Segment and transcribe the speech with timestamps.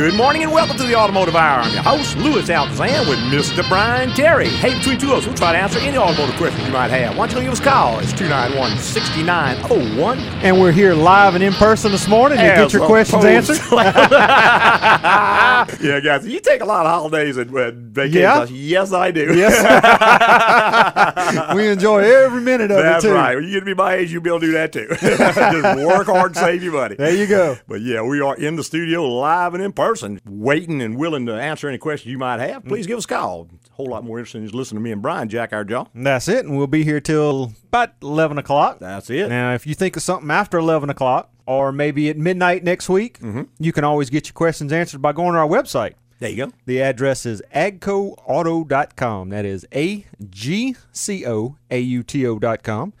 [0.00, 1.60] Good morning and welcome to the Automotive Hour.
[1.60, 3.68] I'm your host, Louis Altazan, with Mr.
[3.68, 4.48] Brian Terry.
[4.48, 7.18] Hey, between two of us, we'll try to answer any automotive questions you might have.
[7.18, 7.98] Why don't you give us a call?
[7.98, 10.18] It's 291 6901.
[10.18, 13.56] And we're here live and in person this morning to get your questions answered.
[13.70, 15.66] yeah,
[16.02, 18.50] guys, you take a lot of holidays and uh, vacations.
[18.50, 18.80] Yeah?
[18.80, 19.36] Yes, I do.
[19.36, 19.60] Yes.
[21.54, 23.14] we enjoy every minute of That's it, too.
[23.14, 23.34] right.
[23.34, 24.88] When you get to be my age, you'll be able to do that too.
[24.98, 25.36] Just
[25.86, 26.94] work hard and save your money.
[26.94, 27.58] There you go.
[27.68, 29.89] But yeah, we are in the studio live and in person,
[30.26, 32.64] waiting and willing to answer any questions you might have.
[32.64, 33.48] Please give us a call.
[33.70, 35.86] A whole lot more interesting is listening to me and Brian jack our jaw.
[35.94, 36.44] That's it.
[36.44, 38.78] And we'll be here till about 11 o'clock.
[38.78, 39.28] That's it.
[39.28, 43.18] Now, if you think of something after 11 o'clock or maybe at midnight next week,
[43.20, 43.42] Mm-hmm.
[43.58, 45.94] you can always get your questions answered by going to our website.
[46.18, 46.52] There you go.
[46.66, 49.28] The address is agcoauto.com.
[49.30, 52.92] That is A G C O A U T O.com.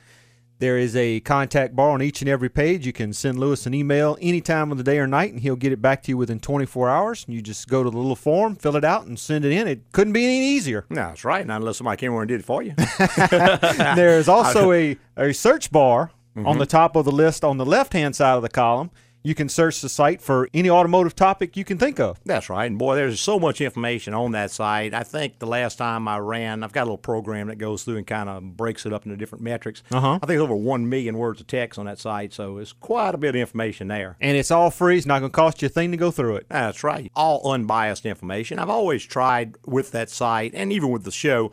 [0.60, 2.86] There is a contact bar on each and every page.
[2.86, 5.56] You can send Louis an email any time of the day or night, and he'll
[5.56, 7.24] get it back to you within 24 hours.
[7.26, 9.66] You just go to the little form, fill it out, and send it in.
[9.66, 10.84] It couldn't be any easier.
[10.90, 11.46] No, that's right.
[11.46, 12.74] Not unless somebody came over and did it for you.
[13.96, 16.46] There's also a, a search bar Mm-hmm.
[16.46, 18.92] on the top of the list on the left hand side of the column.
[19.22, 22.18] You can search the site for any automotive topic you can think of.
[22.24, 22.64] That's right.
[22.64, 24.94] And boy, there's so much information on that site.
[24.94, 27.98] I think the last time I ran, I've got a little program that goes through
[27.98, 29.82] and kind of breaks it up into different metrics.
[29.92, 30.18] Uh-huh.
[30.22, 32.32] I think over 1 million words of text on that site.
[32.32, 34.16] So it's quite a bit of information there.
[34.22, 34.96] And it's all free.
[34.96, 36.46] It's not going to cost you a thing to go through it.
[36.48, 37.12] That's right.
[37.14, 38.58] All unbiased information.
[38.58, 41.50] I've always tried with that site and even with the show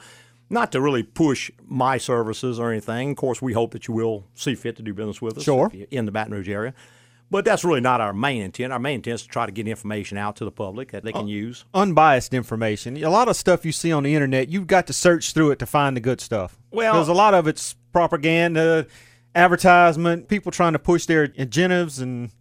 [0.49, 3.11] not to really push my services or anything.
[3.11, 5.69] Of course, we hope that you will see fit to do business with us Sure.
[5.91, 6.73] in the Baton Rouge area.
[7.29, 8.71] But that's really not our main intent.
[8.71, 11.11] Our main intent is to try to get information out to the public that they
[11.11, 11.65] can use.
[11.73, 13.03] Unbiased information.
[13.03, 15.59] A lot of stuff you see on the internet, you've got to search through it
[15.59, 16.57] to find the good stuff.
[16.71, 18.87] Well- because a lot of it's propaganda,
[19.35, 22.31] advertisement, people trying to push their agendas and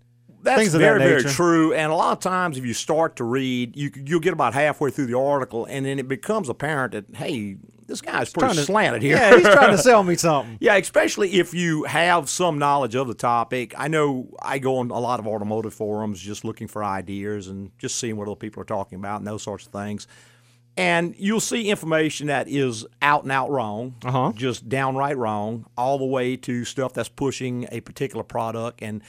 [0.42, 1.34] That's things of very, that very nature.
[1.34, 1.72] true.
[1.74, 4.90] And a lot of times, if you start to read, you you'll get about halfway
[4.90, 8.62] through the article, and then it becomes apparent that hey, this guy's pretty trying to-
[8.64, 9.16] slanted here.
[9.16, 10.58] Yeah, he's trying to sell me something.
[10.60, 13.74] Yeah, especially if you have some knowledge of the topic.
[13.78, 17.70] I know I go on a lot of automotive forums just looking for ideas and
[17.78, 20.06] just seeing what other people are talking about and those sorts of things.
[20.78, 24.32] And you'll see information that is out and out wrong, Uh-huh.
[24.36, 28.82] just downright wrong, all the way to stuff that's pushing a particular product.
[28.82, 29.00] And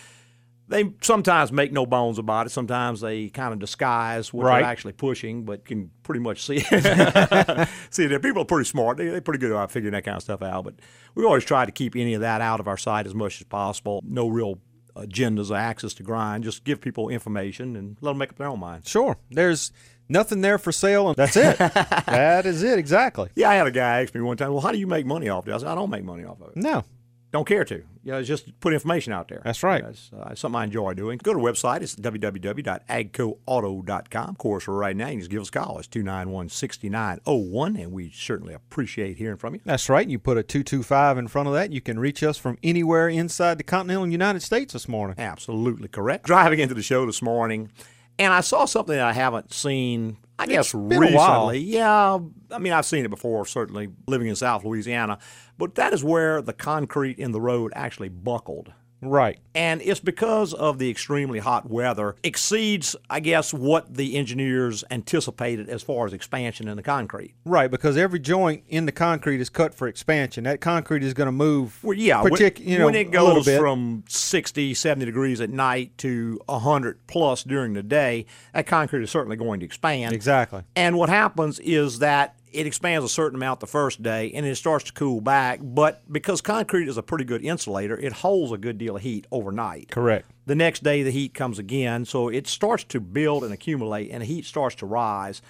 [0.69, 2.49] they sometimes make no bones about it.
[2.49, 4.61] Sometimes they kind of disguise what Right.
[4.61, 7.69] they're actually pushing, but can pretty much see it.
[7.89, 8.97] see that people are pretty smart.
[8.97, 10.63] They, they're pretty good about figuring that kind of stuff out.
[10.65, 10.75] But
[11.15, 13.45] we always try to keep any of that out of our site as much as
[13.45, 14.01] possible.
[14.05, 14.59] No real
[14.95, 16.43] agendas or axes to grind.
[16.43, 18.89] Just give people information and let them make up their own minds.
[18.89, 19.15] Sure.
[19.29, 19.71] There's
[20.09, 21.57] nothing there for sale, and that's it.
[21.59, 23.29] that is it, exactly.
[23.35, 25.29] Yeah, I had a guy ask me one time, "Well, how do you make money
[25.29, 26.55] off this?" I said, "I don't make money off of it.
[26.57, 26.83] No,
[27.31, 27.83] Don't care to.
[28.03, 29.41] You know, just put information out there.
[29.43, 29.83] That's right.
[29.83, 31.19] That's uh, something I enjoy doing.
[31.21, 31.81] Go to the website.
[31.81, 34.29] It's www.agcoauto.com.
[34.29, 35.79] Of course, right now, you can just give us a call.
[35.79, 39.61] It's 291-6901, and we certainly appreciate hearing from you.
[39.65, 40.07] that's right.
[40.07, 41.73] You put a 225 in front of that.
[41.73, 45.15] You can reach us from anywhere inside the continental United States this morning.
[45.17, 46.25] Absolutely correct.
[46.25, 47.69] Driving into the show this morning,
[48.17, 51.47] and I saw something that I haven't seen, I guess, been a while.
[51.47, 51.59] recently.
[51.59, 52.19] Yeah,
[52.51, 55.17] I mean, I've seen it before, certainly living in South Louisiana,
[55.57, 58.71] but that is where the concrete in the road actually buckled.
[59.01, 59.39] Right.
[59.53, 65.69] And it's because of the extremely hot weather exceeds, I guess, what the engineers anticipated
[65.69, 67.33] as far as expansion in the concrete.
[67.45, 70.43] Right, because every joint in the concrete is cut for expansion.
[70.45, 71.83] That concrete is going to move.
[71.83, 76.39] Well, yeah, when, you know, when it goes from 60, 70 degrees at night to
[76.45, 80.13] 100 plus during the day, that concrete is certainly going to expand.
[80.13, 80.63] Exactly.
[80.75, 84.55] And what happens is that it expands a certain amount the first day and it
[84.55, 85.59] starts to cool back.
[85.61, 89.27] But because concrete is a pretty good insulator, it holds a good deal of heat
[89.31, 89.89] overnight.
[89.91, 90.29] Correct.
[90.45, 92.05] The next day, the heat comes again.
[92.05, 95.41] So it starts to build and accumulate, and the heat starts to rise.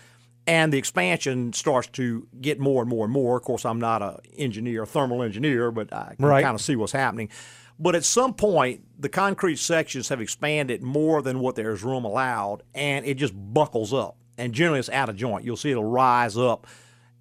[0.46, 3.38] And the expansion starts to get more and more and more.
[3.38, 6.44] Of course, I'm not an engineer, a thermal engineer, but I can Right.
[6.44, 7.30] kind of see what's happening.
[7.80, 12.64] But at some point, the concrete sections have expanded more than what there's room allowed,
[12.74, 14.18] and it just buckles up.
[14.38, 15.44] And generally, it's out of joint.
[15.46, 16.66] You'll see it'll rise up.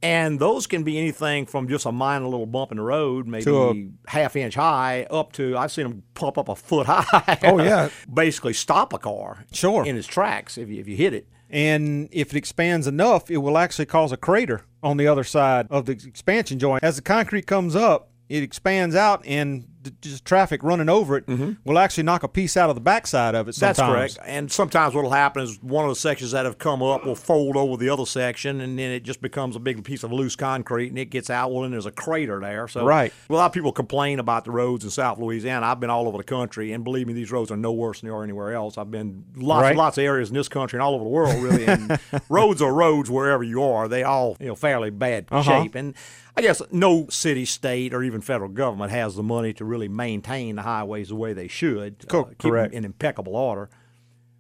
[0.02, 3.50] And those can be anything from just a minor little bump in the road, maybe
[3.50, 7.38] a- half inch high, up to I've seen them pump up a foot high.
[7.44, 7.88] Oh, yeah.
[8.12, 9.44] basically stop a car.
[9.52, 9.84] Sure.
[9.86, 11.26] in its tracks if you, if you hit it.
[11.48, 15.66] And if it expands enough, it will actually cause a crater on the other side
[15.70, 16.82] of the expansion joint.
[16.82, 19.68] As the concrete comes up, it expands out, and
[20.00, 21.24] just traffic running over it
[21.64, 23.54] will actually knock a piece out of the backside of it.
[23.54, 23.78] Sometimes.
[23.78, 23.92] Mm-hmm.
[24.00, 24.28] That's correct.
[24.28, 27.56] And sometimes what'll happen is one of the sections that have come up will fold
[27.56, 30.88] over the other section, and then it just becomes a big piece of loose concrete,
[30.88, 31.52] and it gets out.
[31.52, 32.68] Well, and there's a crater there.
[32.68, 33.12] So Right.
[33.28, 35.66] a lot of people complain about the roads in South Louisiana.
[35.66, 38.08] I've been all over the country, and believe me, these roads are no worse than
[38.10, 38.78] they are anywhere else.
[38.78, 39.68] I've been lots Right.
[39.70, 41.66] and lots of areas in this country and all over the world, really.
[41.66, 41.98] And
[42.28, 43.88] roads are roads wherever you are.
[43.88, 45.42] They all you know fairly bad Uh-huh.
[45.62, 45.94] shape, and
[46.36, 50.56] I guess no city, state, or even federal government has the money to really maintain
[50.56, 51.96] the highways the way they should.
[52.04, 53.70] uh, Co- keep them in impeccable order.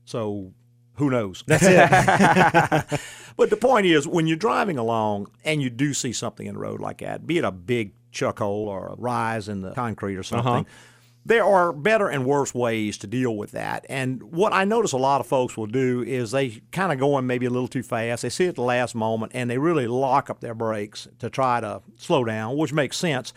[0.04, 0.52] So
[0.96, 1.42] who knows?
[1.46, 3.00] That's it.
[3.36, 6.60] But the point is, when you're driving along and you do see something in the
[6.60, 10.16] road like that, be it a big chuck hole or a rise in the concrete
[10.16, 10.64] or something, Uh-huh.
[11.26, 13.84] There are better and worse ways to deal with that.
[13.88, 17.26] And what I notice a lot of folks will do is they kind of going
[17.26, 18.22] maybe a little too fast.
[18.22, 21.28] They see it at the last moment and they really lock up their brakes to
[21.28, 23.32] try to slow down, which makes sense.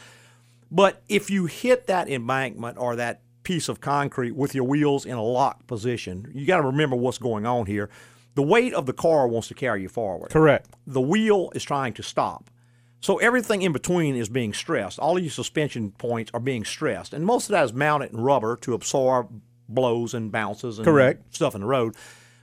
[0.70, 5.16] But if you hit that embankment or that piece of concrete with your wheels in
[5.16, 7.90] a locked position, you got to remember what's going on here.
[8.36, 10.30] The weight of the car wants to carry you forward.
[10.30, 10.70] Correct.
[10.86, 12.52] The wheel is trying to stop.
[13.01, 15.00] So everything in between is being stressed.
[15.00, 17.13] All of your suspension points are being stressed.
[17.13, 21.34] And most of that is mounted in rubber to absorb blows and bounces and Correct.
[21.34, 21.96] stuff in the road.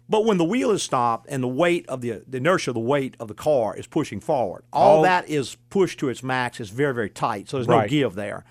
[0.08, 2.81] But when the wheel is stopped and the weight of the, the inertia of the
[2.81, 6.61] weight of the car is pushing forward, all All- that is pushed to its max.
[6.61, 7.49] It's very, very tight.
[7.49, 8.44] So there's no give there.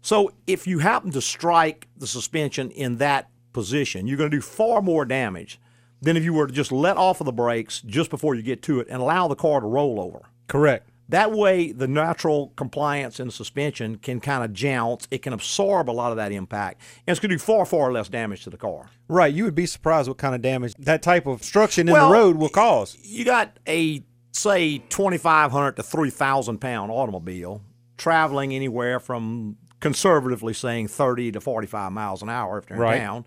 [0.00, 4.40] So if you happen to strike the suspension in that position, you're going to do
[4.42, 5.60] far more damage
[6.02, 8.62] than if you were to just let off of the brakes just before you get
[8.62, 10.22] to it and allow the car to roll over.
[10.48, 10.88] Correct.
[11.08, 15.06] That way, the natural compliance in the suspension can kind of jounce.
[15.10, 17.92] It can absorb a lot of that impact, and it's going to do far, far
[17.92, 18.86] less damage to the car.
[19.06, 19.32] Right.
[19.32, 22.14] You would be surprised what kind of damage that type of obstruction in Well, the
[22.14, 22.96] road will cause.
[23.02, 24.02] You got a
[24.32, 27.60] say 2,500 to 3,000 pound automobile
[27.96, 32.96] traveling anywhere from conservatively saying 30 to 45 miles an hour if they're Right.
[32.96, 33.24] in town,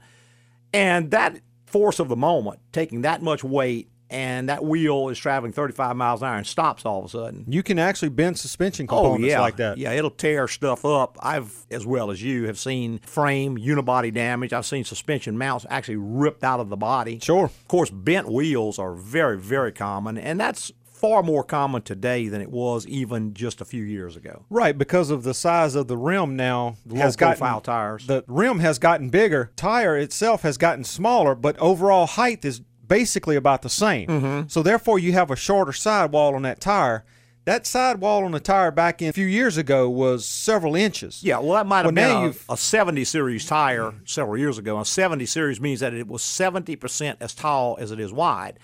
[0.73, 5.51] and that force of the moment, taking that much weight, and that wheel is traveling
[5.51, 7.45] 35 miles an hour and stops all of a sudden.
[7.47, 9.77] You can actually bend suspension Oh components yeah, like that.
[9.77, 11.17] Yeah, it'll tear stuff up.
[11.21, 14.53] I've, as well as you, have seen frame unibody damage.
[14.53, 17.19] I've seen suspension mounts actually ripped out of the body.
[17.19, 17.45] Sure.
[17.45, 22.41] Of course, bent wheels are very, very common, and that's far more common today than
[22.41, 24.45] it was even just a few years ago.
[24.49, 28.07] Right, because of the size of the rim now Low has gotten profile tires.
[28.07, 29.51] the rim has gotten bigger.
[29.55, 34.07] Tire itself has gotten smaller, but overall height is basically about the same.
[34.07, 34.47] Mm-hmm.
[34.47, 37.03] So therefore, you have a shorter sidewall on that tire.
[37.45, 41.23] That sidewall on the tire back in a few years ago was several inches.
[41.23, 44.57] Yeah, well, that might have Well, been you've- a, a 70 series tire several years
[44.57, 44.79] ago.
[44.81, 48.59] A 70 series means that it was 70% as tall as it is wide.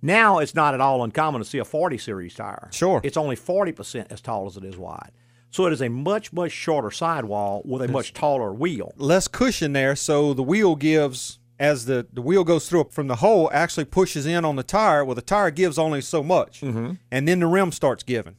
[0.00, 2.68] Now it's not at all uncommon to see a 40 series tire.
[2.72, 3.00] Sure.
[3.04, 5.10] It's only 40% as tall as it is wide.
[5.50, 8.94] So it is a much, much shorter sidewall with a much taller wheel.
[8.96, 13.16] Less cushion there, so the wheel gives as the, the wheel goes through from the
[13.16, 15.04] hole actually pushes in on the tire.
[15.04, 16.92] Well, the tire gives only so much, Mm-hmm.
[17.10, 18.36] and then the rim starts giving.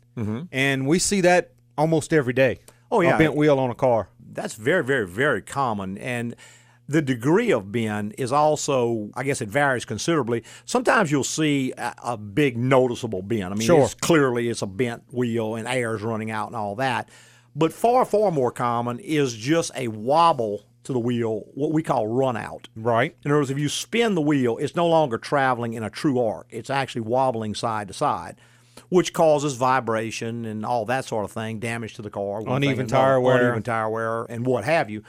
[0.52, 2.60] And we see that almost every day.
[2.92, 3.16] Oh, yeah.
[3.16, 4.10] a bent wheel on a car.
[4.32, 5.98] That's very, very, very common.
[5.98, 6.36] And
[6.88, 10.44] the degree of bend is also, I guess it varies considerably.
[10.66, 13.46] Sometimes you'll see a, a big noticeable bend.
[13.46, 13.86] I mean, Sure.
[13.86, 17.10] it's clearly it's a bent wheel and air is running out and all that.
[17.56, 22.08] But far, far more common is just a wobble to the wheel, what we call
[22.08, 22.68] run out.
[22.76, 23.16] Right.
[23.24, 26.20] In other words, if you spin the wheel, it's no longer traveling in a true
[26.20, 26.48] arc.
[26.50, 28.36] It's actually wobbling side to side,
[28.90, 33.18] which causes vibration and all that sort of thing, damage to the car, Uneven tire
[33.18, 33.38] another, wear.
[33.44, 35.04] uneven tire wear, and what have you.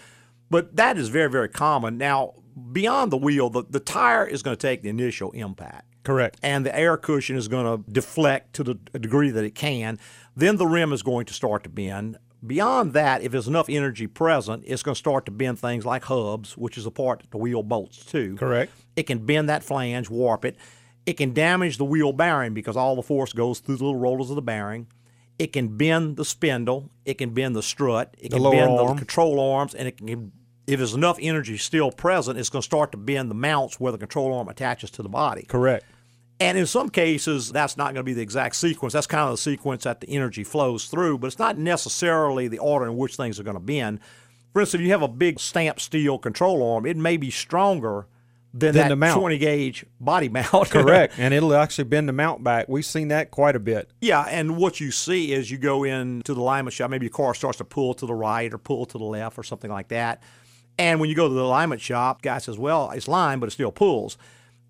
[0.50, 1.98] But that is very, very common.
[1.98, 2.34] Now,
[2.72, 6.38] beyond the wheel, the, the tire is going to take the initial impact Correct.
[6.42, 9.98] and the air cushion is going to deflect to the degree that it can.
[10.37, 12.18] Then the rim is going to start to bend.
[12.46, 16.04] Beyond that, if there's enough energy present, it's going to start to bend things like
[16.04, 18.36] hubs, which is a part that the wheel bolts to.
[18.36, 18.72] Correct.
[18.96, 20.56] It can bend that flange, warp it.
[21.06, 24.30] It can damage the wheel bearing because all the force goes through the little rollers
[24.30, 24.86] of the bearing.
[25.38, 26.90] It can bend the spindle.
[27.04, 28.14] It can bend the strut.
[28.18, 28.88] It The can bend arm.
[28.88, 30.32] the control arms, and it can.
[30.66, 33.92] If there's enough energy still present, it's going to start to bend the mounts where
[33.92, 35.42] the control arm attaches to the body.
[35.42, 35.84] Correct.
[36.40, 38.92] And in some cases, that's not going to be the exact sequence.
[38.92, 42.58] That's kind of the sequence that the energy flows through, but it's not necessarily the
[42.58, 44.00] order in which things are going to bend.
[44.52, 48.06] For instance, if you have a big stamped steel control arm, it may be stronger
[48.52, 49.20] than, Than that the mount.
[49.20, 50.50] 20 gauge body mount.
[50.70, 51.14] Correct.
[51.18, 52.68] and it'll actually bend the mount back.
[52.68, 53.90] We've seen that quite a bit.
[54.00, 57.34] yeah, and what you see is you go into the alignment shop, maybe your car
[57.34, 60.22] starts to pull to the right or pull to the left or something like that.
[60.78, 63.52] And when you go to the alignment shop, guy says, well, it's lined, but it
[63.52, 64.18] still pulls.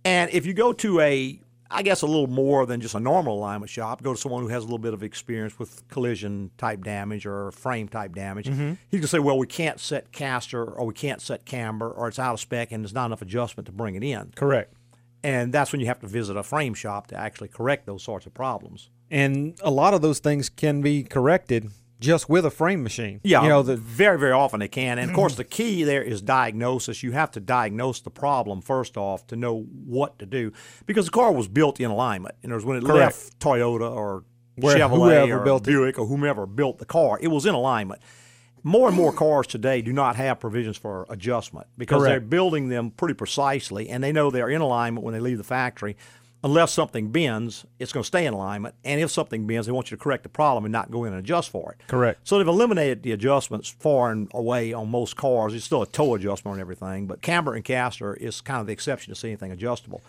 [0.05, 1.41] And if you go to a
[1.75, 4.03] I guess a little more than just a normal alignment shop.
[4.03, 7.51] Go to someone who has a little bit of experience with collision type damage or
[7.51, 8.47] frame type damage.
[8.47, 8.75] Mm-hmm.
[8.91, 12.19] He can say, well, we can't set caster or we can't set camber or it's
[12.19, 14.33] out of spec and there's not enough adjustment to bring it in.
[14.37, 14.73] Correct.
[15.25, 18.27] And that's when you have to visit a frame shop to actually correct those sorts
[18.27, 18.91] of problems.
[19.11, 21.71] And a lot of those things can be corrected
[22.01, 23.21] just with a frame machine.
[23.25, 24.99] Yeah, You know, the, very, very often they can.
[24.99, 27.03] And of course, the key there is diagnosis.
[27.03, 30.53] You have to diagnose the problem first off to know what to do
[30.87, 32.35] because the car was built in alignment.
[32.43, 32.99] And it was when it Correct.
[32.99, 34.25] left Toyota or
[34.57, 34.91] Where- Chevrolet
[35.25, 35.71] whoever or built it.
[35.71, 38.01] Buick or whomever built the car, it was in alignment.
[38.67, 42.91] More and more cars today do not have provisions for adjustment because they're building them
[42.91, 45.97] pretty precisely and they know they're in alignment when they leave the factory.
[46.45, 48.75] Unless something bends, it's going to stay in alignment.
[48.85, 51.13] And if something bends, they want you to correct the problem and not go in
[51.15, 51.79] and adjust for it.
[51.89, 52.21] Correct.
[52.23, 55.55] So they've eliminated the adjustments far and away on most cars.
[55.55, 58.75] It's still a toe adjustment on everything, but camber and caster is kind of the
[58.75, 60.03] exception to see anything adjustable.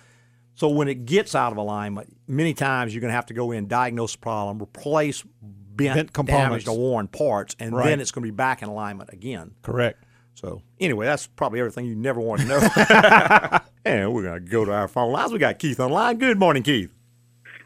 [0.56, 3.52] So when it gets out of alignment, many times you're going to have to go
[3.52, 6.66] in, diagnose the problem, replace bent, Bent components.
[6.66, 7.88] damaged, or worn parts, and Right.
[7.88, 9.52] then it's going to be back in alignment again.
[9.62, 10.02] correct.
[10.36, 12.60] So anyway, that's probably everything you never want to know.
[13.86, 15.32] and we're going to go to our phone lines.
[15.32, 16.18] We got Keith online.
[16.18, 16.92] Good morning, Keith.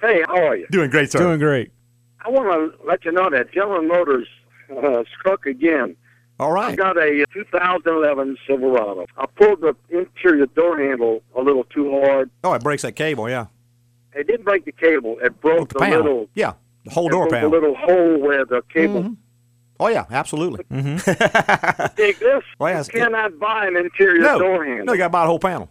[0.02, 0.68] Hey, how are you?
[0.72, 1.20] Doing great, sir.
[1.20, 1.72] Doing great.
[2.24, 4.28] I want to let you know that General Motors
[4.82, 5.96] uh, struck again.
[6.40, 6.66] All right.
[6.66, 6.78] I right.
[6.78, 9.06] got a 2011 Silverado.
[9.18, 12.30] I pulled the interior door handle a little too hard.
[12.44, 13.30] Oh, it breaks that cable.
[13.30, 13.48] Yeah.
[14.14, 15.18] It didn't break the cable.
[15.22, 16.02] It broke The the, panel.
[16.04, 16.54] little yeah.
[16.86, 17.50] The whole door broke panel.
[17.50, 19.04] the little hole where the cable.
[19.04, 19.18] Mhm.
[19.79, 20.65] Oh yeah, absolutely.
[20.65, 21.93] Mm-hmm.
[21.95, 22.43] Dig this.
[22.59, 24.86] Well, you yes, it- cannot buy an interior no, door handle.
[24.86, 25.69] no, you got to buy a whole panel.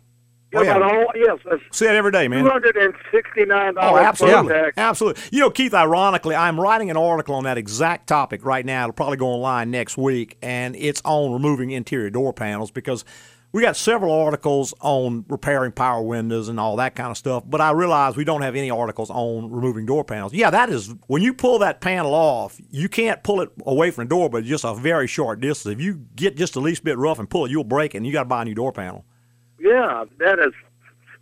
[0.51, 0.79] You Oh, yeah.
[0.79, 1.39] whole- yes,
[1.73, 2.43] See it every day, man.
[2.43, 4.01] Two hundred and sixty-nine dollars.
[4.01, 4.79] Oh, absolutely, tax.
[4.79, 5.23] absolutely.
[5.31, 5.75] You know, Keith.
[5.75, 8.85] Ironically, I'm writing an article on that exact topic right now.
[8.85, 13.05] It'll probably go online next week, and it's on removing interior door panels because
[13.53, 17.45] we got several articles on repairing power windows and all that kind of stuff.
[17.47, 20.35] But I realize we don't have any articles on removing door panels.
[20.35, 24.05] Yeah, that is when you pull that panel off, you can't pull it away from
[24.05, 25.73] the door, but just a very short distance.
[25.73, 28.07] If you get just the least bit rough and pull it, you'll break it, and
[28.07, 29.05] you got to buy a new door panel.
[29.59, 30.53] Yeah, that is.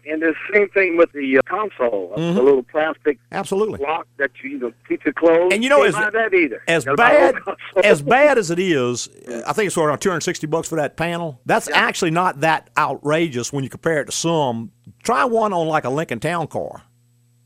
[0.09, 2.37] And the same thing with the uh, console, Mm-hmm.
[2.37, 3.79] the little plastic Absolutely.
[3.79, 5.53] block that you, you know, keep it closed.
[5.53, 6.63] And you know, as- that either.
[6.69, 7.35] as bad
[7.83, 9.09] as bad as it is,
[9.47, 11.41] I think it's around 260 bucks for that panel.
[11.45, 14.71] That's actually not that outrageous when you compare it to some.
[15.03, 16.83] Try one on like a Lincoln Town car.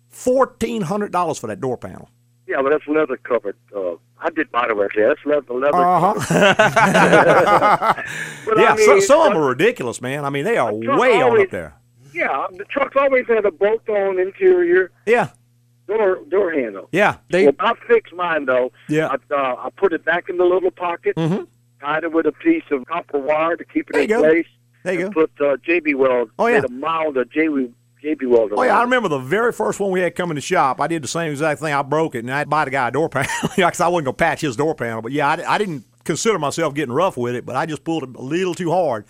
[0.09, 2.11] Fourteen hundred dollars for that door panel.
[2.47, 3.57] Yeah, but that's leather covered.
[3.75, 4.95] Uh, I did buy the rest.
[4.99, 5.55] Yeah, that's leather.
[5.55, 7.95] leather Uh huh.
[8.47, 10.25] But yeah, I mean, so, some of them are ridiculous, man.
[10.25, 11.75] I mean, they are way on up there.
[12.13, 15.29] Yeah, the truck's always had a bolt-on interior Yeah,
[15.87, 16.89] door door handle.
[16.93, 17.17] yeah.
[17.31, 18.73] They Well, I fixed mine though.
[18.89, 19.09] Yeah.
[19.31, 21.17] I, uh, I put it back in the little pocket.
[21.17, 21.47] Mhm.
[21.81, 24.47] Tied it with a piece of copper wire to keep it There in place.
[24.85, 25.27] There you and go.
[25.27, 26.31] Put uh, JB weld.
[26.39, 26.63] Oh, yeah.
[26.65, 27.73] A mound of JB
[28.05, 28.53] JB weld.
[28.57, 30.81] Oh yeah, I remember the very first one we had come in the shop.
[30.81, 31.73] I did the same exact thing.
[31.75, 34.15] I broke it, and I bought a guy a door panel because I wasn't gonna
[34.17, 35.03] patch his door panel.
[35.03, 38.03] But yeah, I, I didn't consider myself getting rough with it, but I just pulled
[38.05, 39.05] it a little too hard,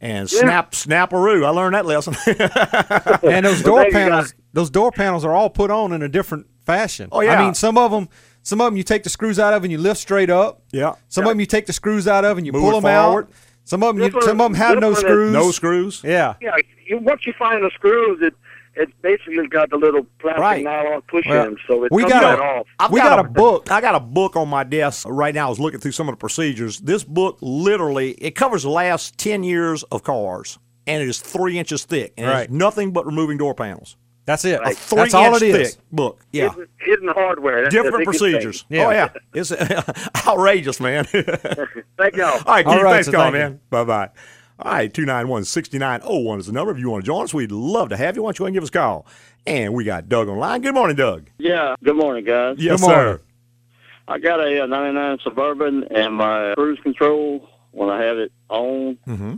[0.00, 0.40] and Yeah.
[0.40, 1.44] snap snapperoo.
[1.44, 2.14] I learned that lesson.
[3.22, 6.08] and those door there you panels, those door panels are all put on in a
[6.08, 7.08] different fashion.
[7.12, 7.34] Oh, yeah.
[7.40, 8.08] I mean, some of them,
[8.42, 10.62] some of them you take the screws out of and you lift straight up.
[10.72, 12.82] yeah, Some of them you take the screws out of and you Move pull them
[12.82, 13.26] forward.
[13.26, 13.32] out.
[13.64, 15.32] Some of them, you, This one- some of them have no one is- screws.
[15.32, 16.00] no screws.
[16.04, 16.34] Yeah.
[16.40, 16.52] Yeah,
[16.86, 18.34] you, once you find the screws, it
[18.78, 20.64] it basically got the little plastic Right.
[20.64, 22.66] nylon push Well, in, so it we comes got right a- off.
[22.78, 23.70] I've We got a book.
[23.70, 25.46] I got a book on my desk right now.
[25.46, 26.78] I was looking through some of the procedures.
[26.80, 31.58] This book literally it covers the last ten years of cars, and it is three
[31.58, 32.42] inches thick, and Right.
[32.44, 33.96] it's nothing but removing door panels.
[34.26, 34.60] That's it.
[34.60, 34.76] Right.
[34.76, 35.74] Three That's all inch it is.
[35.76, 36.20] thick book.
[36.32, 36.50] Yeah.
[36.50, 37.62] Hidden, hidden hardware.
[37.62, 38.66] That's different procedures.
[38.68, 38.86] Yeah.
[38.86, 39.52] Oh yeah, it's
[40.26, 41.04] outrageous, man.
[41.98, 42.32] Thank y'all.
[42.32, 43.38] All right, All Keith, right, thanks so for thank you.
[43.40, 43.60] man.
[43.70, 44.08] Bye bye.
[44.60, 46.72] All right, 291 6901 is the number.
[46.72, 48.22] If you want to join us, we'd love to have you.
[48.22, 49.06] Why don't you go ahead and give us a call?
[49.46, 50.60] And we got Doug on the line.
[50.62, 51.28] Good morning, Doug.
[51.38, 51.76] Yeah.
[51.82, 52.56] Good morning, guys.
[52.58, 53.18] Yes, Good morning.
[53.18, 53.20] sir.
[54.08, 57.48] I got a, uh 99 Suburban and my cruise control.
[57.70, 59.34] When I have it on, Mm-hmm.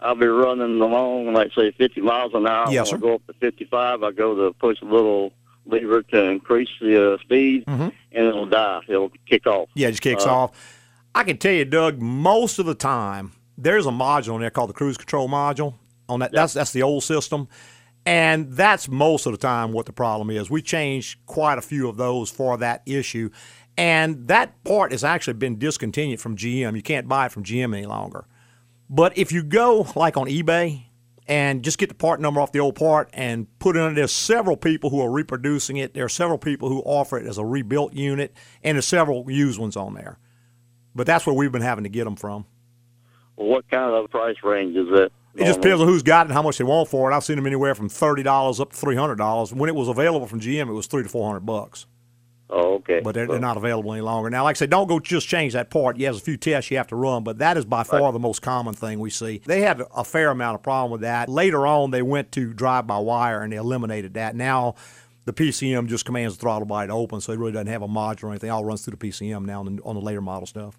[0.00, 2.66] I'll be running along, like say 50 miles an hour.
[2.70, 3.06] Yes, when sir.
[3.06, 5.32] I go up to 55, I go to push a little
[5.66, 7.90] lever to increase the uh, speed, Mhm.
[8.12, 8.80] and it'll die.
[8.86, 9.70] It'll kick off.
[9.74, 10.50] Yeah, it just kicks Uh, off.
[11.14, 14.70] I can tell you, Doug, most of the time, there's a module in there called
[14.70, 15.74] the cruise control module.
[16.08, 17.48] On that, that's that's the old system,
[18.04, 20.50] and that's most of the time what the problem is.
[20.50, 23.30] We changed quite a few of those for that issue,
[23.76, 26.76] and that part has actually been discontinued from GM.
[26.76, 28.26] You can't buy it from GM any longer.
[28.90, 30.84] But if you go like on eBay
[31.26, 34.12] and just get the part number off the old part and put it in, there's
[34.12, 35.94] several people who are reproducing it.
[35.94, 39.58] There are several people who offer it as a rebuilt unit, and there's several used
[39.58, 40.18] ones on there.
[40.94, 42.44] But that's where we've been having to get them from.
[43.36, 45.10] What kind of price range is that?
[45.36, 47.14] It just depends on who's got it and how much they want for it.
[47.14, 49.52] I've seen them anywhere from thirty dollars up to three hundred dollars.
[49.52, 51.86] When it was available from GM, it was three to four hundred bucks.
[52.50, 53.00] Oh, okay.
[53.02, 54.30] But they're, they're not available any longer.
[54.30, 55.96] Now, like I said, don't go just change that part.
[55.96, 58.42] Yes, a few tests you have to run, but that is by far the most
[58.42, 59.40] common thing we see.
[59.44, 61.28] They had a fair amount of problem with that.
[61.28, 64.36] Later on, they went to drive by wire and they eliminated that.
[64.36, 64.74] Now,
[65.24, 67.88] the PCM just commands the throttle body to open, so it really doesn't have a
[67.88, 68.48] module or anything.
[68.48, 70.78] It all runs through the PCM now on the, on the later model stuff.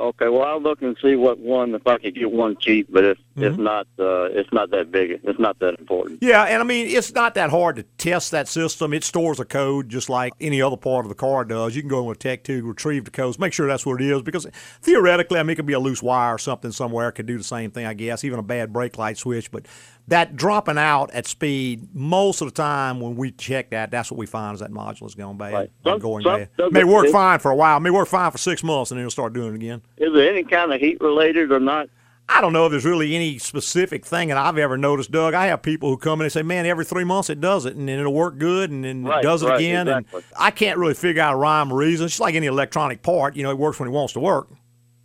[0.00, 3.04] Okay, well, I'll look and see what one if I could get one cheap, but
[3.04, 5.20] if if not, uh, it's not that big.
[5.22, 6.22] It's not that important.
[6.22, 8.92] Yeah, and I mean, it's not that hard to test that system.
[8.92, 11.76] It stores a code just like any other part of the car does.
[11.76, 14.10] You can go in with Tech 2, retrieve the codes, make sure that's what it
[14.10, 14.46] is, because
[14.82, 17.08] theoretically, I mean, it could be a loose wire or something somewhere.
[17.08, 19.50] It could do the same thing, I guess, even a bad brake light switch.
[19.50, 19.66] But
[20.10, 24.18] that dropping out at speed, most of the time when we check that, that's what
[24.18, 25.52] we find is that module is going bad.
[25.52, 25.70] Right.
[25.84, 26.48] Some- going some- bad.
[26.56, 28.98] some- May work it- fine for a while, may work fine for six months, and
[28.98, 29.82] then it'll start doing it again.
[29.96, 31.88] Is it any kind of heat related or not?
[32.28, 35.34] I don't know if there's really any specific thing that I've ever noticed, Doug.
[35.34, 37.74] I have people who come in and say, "Man, every three months it does it,
[37.74, 40.20] and then it'll work good, and then it does it right, again." exactly.
[40.22, 42.04] And I can't really figure out a rhyme or reason.
[42.04, 44.46] It's just like any electronic part, you know, it works when it wants to work.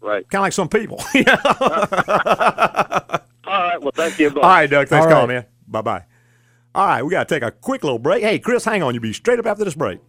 [0.02, 0.30] Right.
[0.30, 1.04] Kind of like some people.
[3.56, 3.82] All right.
[3.82, 4.30] Well, thank you.
[4.30, 4.88] All right, Doug.
[4.88, 5.44] Thanks All for calling, right.
[5.44, 5.46] man.
[5.68, 6.04] Bye bye.
[6.76, 8.22] All right, we got to take a quick little break.
[8.22, 8.94] Hey, Chris, hang on.
[8.94, 10.00] You'll be straight up after this break.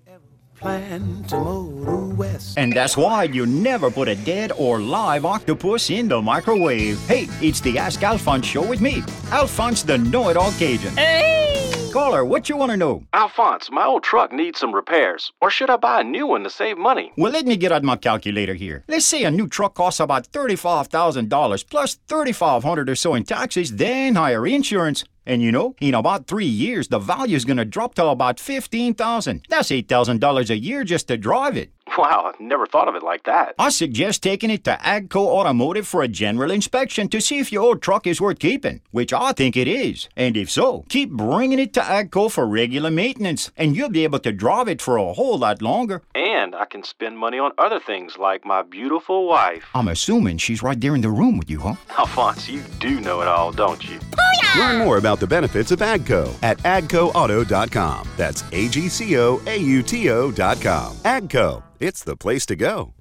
[0.57, 2.59] plan to motor west.
[2.59, 6.99] And that's why you never put a dead or live octopus in the microwave.
[7.07, 10.97] Hey, it's the Ask Alphonse show with me, Alphonse the Know It All Cajun.
[10.97, 11.56] Hey!
[11.97, 13.05] Caller, what you want to know?
[13.15, 15.33] Alphonse, my old truck needs some repairs.
[15.41, 17.11] Or should I buy a new one to save money?
[17.17, 18.85] Well, let me get out my calculator here.
[18.87, 24.15] Let's say a new truck costs about $35,000 plus $3,500 or so in taxes, then
[24.15, 25.05] higher insurance.
[25.25, 28.39] And you know, in about three years, the value is going to drop to about
[28.41, 29.47] 15,000.
[29.49, 31.71] That's $8,000 a year just to drive it.
[31.99, 33.55] Wow, I've never thought of it like that.
[33.59, 37.63] I suggest taking it to Agco Automotive for a general inspection to see if your
[37.63, 40.09] old truck is worth keeping, which I think it is.
[40.15, 44.19] And if so, keep bringing it to Agco for regular maintenance, and you'll be able
[44.19, 46.03] to drive it for a whole lot longer.
[46.15, 49.65] And I can spend money on other things like my beautiful wife.
[49.75, 51.77] I'm assuming she's right there in the room with you, huh?
[51.99, 53.99] Alphonse, you do know it all, don't you?
[54.57, 58.09] Learn more about the benefits of AGCO at agcoauto.com.
[58.17, 60.97] That's A G C O A U T O.com.
[60.97, 62.93] AGCO, it's the place to go.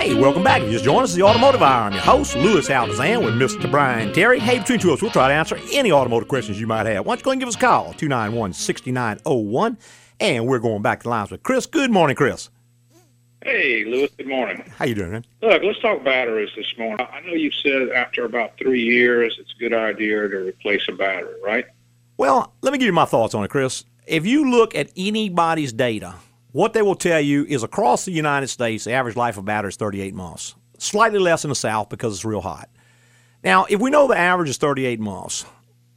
[0.00, 0.62] Hey, welcome back.
[0.62, 1.84] If you just joined us, the Automotive Hour.
[1.84, 3.70] I'm your host, Louis Altazan, with Mr.
[3.70, 4.38] Brian Terry.
[4.38, 7.04] Hey, between two of us, we'll try to answer any automotive questions you might have.
[7.04, 9.78] Why don't you go and give us a call, 291 6901.
[10.20, 11.66] And we're going back to the lines with Chris.
[11.66, 12.48] Good morning, Chris.
[13.42, 14.10] Hey, Louis.
[14.16, 14.64] Good morning.
[14.76, 15.24] How you doing, man?
[15.42, 17.06] Look, let's talk batteries this morning.
[17.12, 20.92] I know you said after about three years, it's a good idea to replace a
[20.92, 21.66] battery, right?
[22.16, 23.84] Well, let me give you my thoughts on it, Chris.
[24.06, 26.16] If you look at anybody's data,
[26.52, 29.46] what they will tell you is across the United States, the average life of a
[29.46, 30.56] battery is 38 months.
[30.78, 32.68] Slightly less in the South because it's real hot.
[33.44, 35.44] Now, if we know the average is 38 months,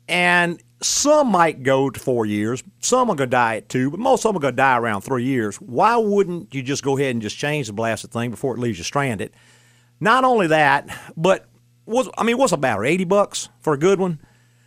[0.07, 3.99] and some might go to four years, some are going to die at two, but
[3.99, 5.57] most of them are going to die around three years.
[5.57, 8.77] Why wouldn't you just go ahead and just change the blasted thing before it leaves
[8.77, 9.31] you stranded?
[9.99, 11.47] Not only that, but
[11.85, 12.89] what's, I mean, what's a battery?
[12.89, 14.19] 80 bucks for a good one?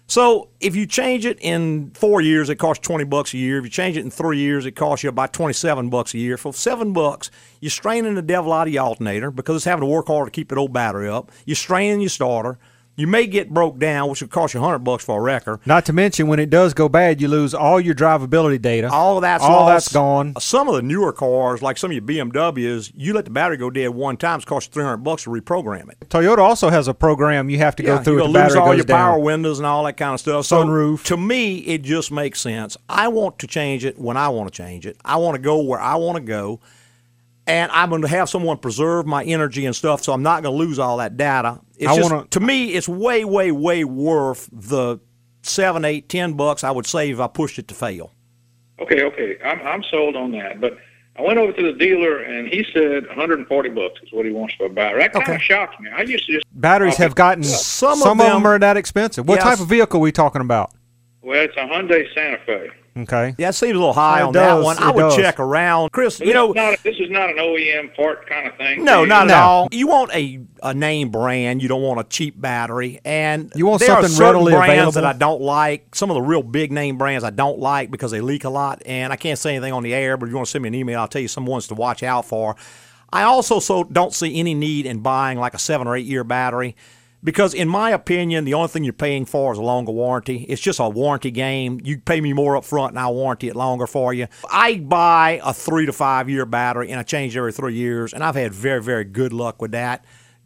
[0.06, 3.58] So if you change it in four years, it costs twenty bucks a year.
[3.58, 6.36] If you change it in three years, it costs you about twenty-seven bucks a year.
[6.36, 9.86] For seven bucks, you're straining the devil out of your alternator because it's having to
[9.86, 11.32] work hard to keep that old battery up.
[11.46, 12.58] You're straining your starter.
[12.96, 15.58] You may get broke down, which would cost you hundred bucks for a wrecker.
[15.66, 18.88] Not to mention, when it does go bad, you lose all your drivability data.
[18.88, 19.86] All of that's all lost.
[19.86, 20.34] that's gone.
[20.38, 23.68] Some of the newer cars, like some of your BMWs, you let the battery go
[23.68, 25.98] dead one time, it's cost you three hundred bucks to reprogram it.
[26.08, 28.18] Toyota also has a program you have to go through.
[28.18, 28.96] Gonna lose all your down.
[28.96, 30.46] power windows and all that kind of stuff.
[30.46, 31.04] So, Sunroof.
[31.06, 32.76] To me, it just makes sense.
[32.88, 34.96] I want to change it when I want to change it.
[35.04, 36.60] I want to go where I want to go,
[37.46, 40.04] and I'm going to have someone preserve my energy and stuff.
[40.04, 41.60] So I'm not going to lose all that data.
[41.78, 44.98] It's I just, wanna- to me, it's way, way, way worth the
[45.42, 48.12] seven, eight, ten bucks I would save if I pushed it to fail.
[48.80, 49.36] Okay, okay.
[49.44, 50.60] I'm I'm sold on that.
[50.60, 50.78] But
[51.16, 54.54] I went over to the dealer and he said 140 bucks is what he wants
[54.54, 55.00] for a battery.
[55.02, 55.34] That kind Okay.
[55.36, 55.88] of shocked me.
[55.94, 58.76] I used to just Batteries have gotten Some some, of of them them- are that
[58.76, 59.28] expensive.
[59.28, 59.44] What Yes.
[59.44, 60.70] type of vehicle are we talking about?
[61.22, 62.68] well, it's a Hyundai Santa Fe.
[62.96, 63.34] Okay.
[63.38, 64.76] Yeah, it seems a little high It on that one.
[64.76, 65.16] it I would does.
[65.16, 66.18] check around, Chris.
[66.18, 68.84] This You know, is not, this is not an OEM part kind of thing.
[68.84, 69.34] No, do not No.
[69.34, 69.68] at all.
[69.72, 71.60] You want a, a name brand.
[71.60, 73.00] You don't want a cheap battery.
[73.04, 74.92] And You want there are something certain readily brands available.
[74.92, 75.92] that I don't like.
[75.96, 78.80] Some of the real big name brands I don't like because they leak a lot.
[78.86, 80.68] And I can't say anything on the air, but if you want to send me
[80.68, 82.54] an email, I'll tell you some ones to watch out for.
[83.12, 86.22] I also so don't see any need in buying like a seven or eight year
[86.22, 86.76] battery
[87.24, 90.44] Because in my opinion, the only thing you're paying for is a longer warranty.
[90.48, 91.80] It's just a warranty game.
[91.82, 94.26] You pay me more up front and I'll warranty it longer for you.
[94.50, 98.22] I buy a three to five year battery and I change every three years, and
[98.22, 100.04] I've had very, very good luck with that.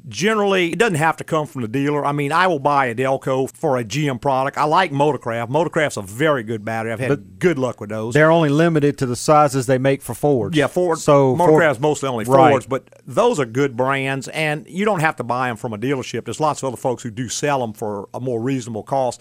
[0.09, 2.05] Generally, it doesn't have to come from the dealer.
[2.05, 4.57] I mean, I will buy a Delco for a GM product.
[4.57, 5.49] I like Motorcraft.
[5.49, 6.92] Motorcraft's a very good battery.
[6.92, 8.14] I've had good luck with those.
[8.14, 10.57] They're only limited to the sizes they make for Fords.
[10.57, 10.99] Yeah, Ford.
[10.99, 12.51] So Motorcraft's mostly only Right.
[12.51, 15.79] Fords, but those are good brands, and you don't have to buy them from a
[15.79, 16.25] dealership.
[16.25, 19.21] There's lots of other folks who do sell them for a more reasonable cost.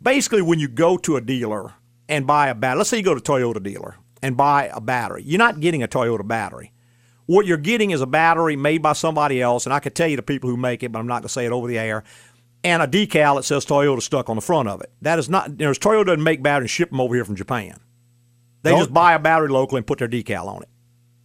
[0.00, 1.72] Basically, when you go to a dealer
[2.08, 4.80] and buy a battery, let's say you go to a Toyota dealer and buy a
[4.80, 6.72] battery, you're not getting a Toyota battery.
[7.28, 10.16] What you're getting is a battery made by somebody else, and I could tell you
[10.16, 12.02] the people who make it, but I'm not going to say it over the air.
[12.64, 14.90] And a decal that says Toyota stuck on the front of it.
[15.02, 15.50] That is not.
[15.50, 17.78] You know, Toyota doesn't make batteries and ship them over here from Japan.
[18.62, 20.68] They Don't- just buy a battery locally and put their decal on it.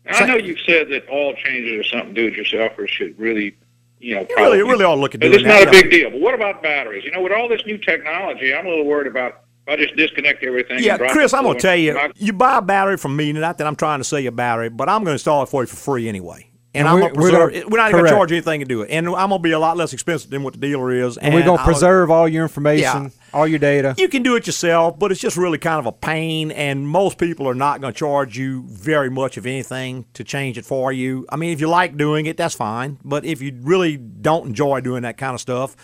[0.09, 3.55] I know you've said that all changes are something do-it-yourselfers should really,
[3.99, 5.47] you know, You really, probably- really ought to look at it's that.
[5.47, 6.09] not a big deal.
[6.11, 7.05] But what about batteries?
[7.05, 10.43] You know, with all this new technology, I'm a little worried about I just disconnect
[10.43, 10.80] everything.
[10.84, 13.58] Yeah, and Chris, I'm going to tell you, you buy a battery from me, not
[13.60, 15.63] that I'm trying to sell you a battery, but I'm going to install it for
[15.63, 16.49] you for free anyway.
[16.76, 17.54] And, And I'm we're- going to we're preserve.
[17.54, 19.52] gonna- we're not going to charge anything to do it, and I'm going to be
[19.52, 21.17] a lot less expensive than what the dealer is.
[21.17, 23.10] And, we're going to I'll- preserve all your information, Yeah.
[23.32, 23.93] all your data.
[23.97, 27.17] You can do it yourself, but it's just really kind of a pain, and most
[27.19, 30.91] people are not going to charge you very much of anything to change it for
[30.91, 31.28] you.
[31.30, 32.97] I mean, if you like doing it, that's fine.
[33.06, 35.76] But if you really don't enjoy doing that kind of stuff,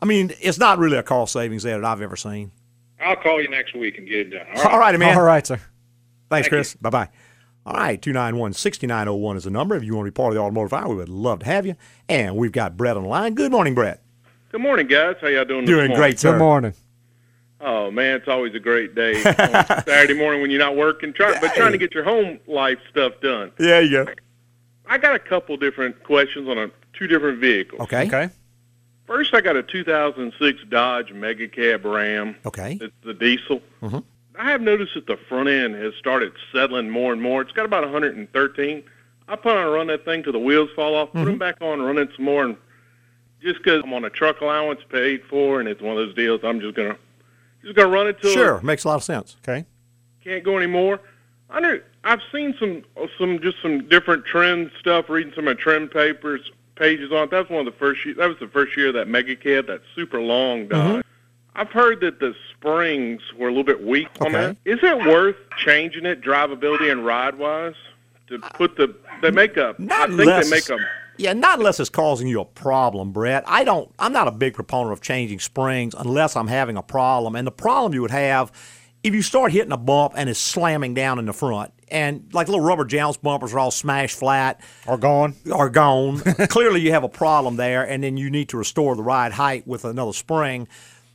[0.00, 2.50] I mean, it's not really a cost savings there that I've ever seen.
[3.00, 4.46] I'll call you next week and get it done.
[4.54, 4.72] All right.
[4.72, 5.16] All righty, man.
[5.16, 5.56] All right, sir.
[6.28, 6.74] Thanks, Thank Chris.
[6.74, 7.08] Bye bye.
[7.66, 9.76] All right, 291 6901 is the number.
[9.76, 11.66] If you want to be part of the automotive hour, we would love to have
[11.66, 11.76] you.
[12.08, 13.34] And we've got Brett on the line.
[13.34, 14.02] Good morning, Brett.
[14.50, 15.16] Good morning, guys.
[15.20, 15.62] How y'all doing?
[15.64, 15.96] this Doing morning?
[15.96, 16.32] great, sir.
[16.32, 16.74] Good morning.
[17.62, 21.54] Oh man, it's always a great day Saturday morning when you're not working, try, but
[21.54, 23.52] trying to get your home life stuff done.
[23.60, 24.12] Yeah, you go.
[24.86, 27.82] I got a couple different questions on a, two different vehicles.
[27.82, 28.06] Okay.
[28.06, 28.30] Okay.
[29.10, 32.36] First, I got a 2006 Dodge Mega Cab Ram.
[32.46, 32.78] Okay.
[32.80, 33.60] It's the diesel.
[33.82, 34.04] Mhm.
[34.38, 37.42] I have noticed that the front end has started settling more and more.
[37.42, 38.84] It's got about 113.
[39.26, 41.12] I put on run that thing till the wheels fall off.
[41.12, 42.56] Put them back on, run it some more, and
[43.42, 46.42] just because I'm on a truck allowance paid for, and it's one of those deals,
[46.44, 46.96] I'm just gonna
[47.64, 49.36] just gonna run it till Sure, makes a lot of sense.
[49.42, 49.64] Okay.
[50.22, 51.00] can't go anymore.
[51.50, 52.84] I know I've seen some
[53.18, 55.10] some just some different trend stuff.
[55.10, 56.48] Reading some of the trend papers
[56.80, 57.30] pages on it.
[57.30, 58.04] That was one of the first.
[58.04, 60.80] Year, that was the first year of that mega cab, that super long Dodge.
[60.80, 61.00] Mm-hmm.
[61.54, 64.56] I've heard that the springs were a little bit weak on that.
[64.64, 67.74] Is it worth changing it, drivability and ride wise,
[68.28, 69.74] to put the they make a?
[69.78, 70.78] Not I think unless- they make a.
[71.18, 73.44] Yeah, not unless it's causing you a problem, Brett.
[73.46, 73.92] I don't.
[73.98, 77.36] I'm not a big proponent of changing springs unless I'm having a problem.
[77.36, 78.50] And the problem you would have
[79.02, 82.48] if you start hitting a bump and it's slamming down in the front, and like
[82.48, 85.34] little rubber jounce bumpers are all smashed flat Are gone.
[85.52, 86.18] are gone.
[86.48, 89.66] Clearly, you have a problem there, and then you need to restore the ride height
[89.66, 90.68] with another spring.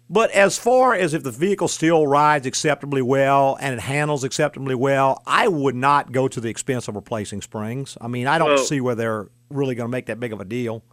[0.10, 4.76] But as far as if the vehicle still rides acceptably well and it handles acceptably
[4.76, 7.98] well, I would not go to the expense of replacing springs.
[8.00, 10.40] I mean, I don't Well- see where they're really going to make that big of
[10.40, 10.84] a deal.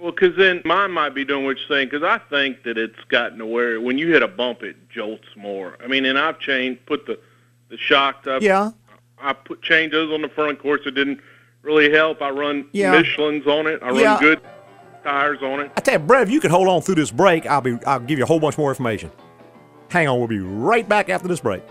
[0.00, 1.88] Well, because then mine might be doing what you're saying.
[1.90, 5.26] Because I think that it's gotten to where when you hit a bump, it jolts
[5.36, 5.76] more.
[5.82, 7.18] I mean, and I've changed, put the
[7.68, 8.40] the shocks up.
[8.42, 8.70] Yeah.
[9.20, 10.52] I put changed those on the front.
[10.52, 11.20] Of course, it didn't
[11.62, 12.22] really help.
[12.22, 12.92] I run Yeah.
[12.92, 13.80] Michelin's on it.
[13.82, 14.40] I run good
[15.02, 15.72] tires on it.
[15.76, 18.00] I tell you, Brett, if you could hold on through this break, I'll be I'll
[18.00, 19.10] give you a whole bunch more information.
[19.88, 21.62] Hang on, we'll be right back after this break.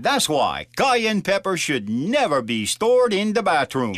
[0.00, 3.94] That's why cayenne pepper should never be stored in the bathroom.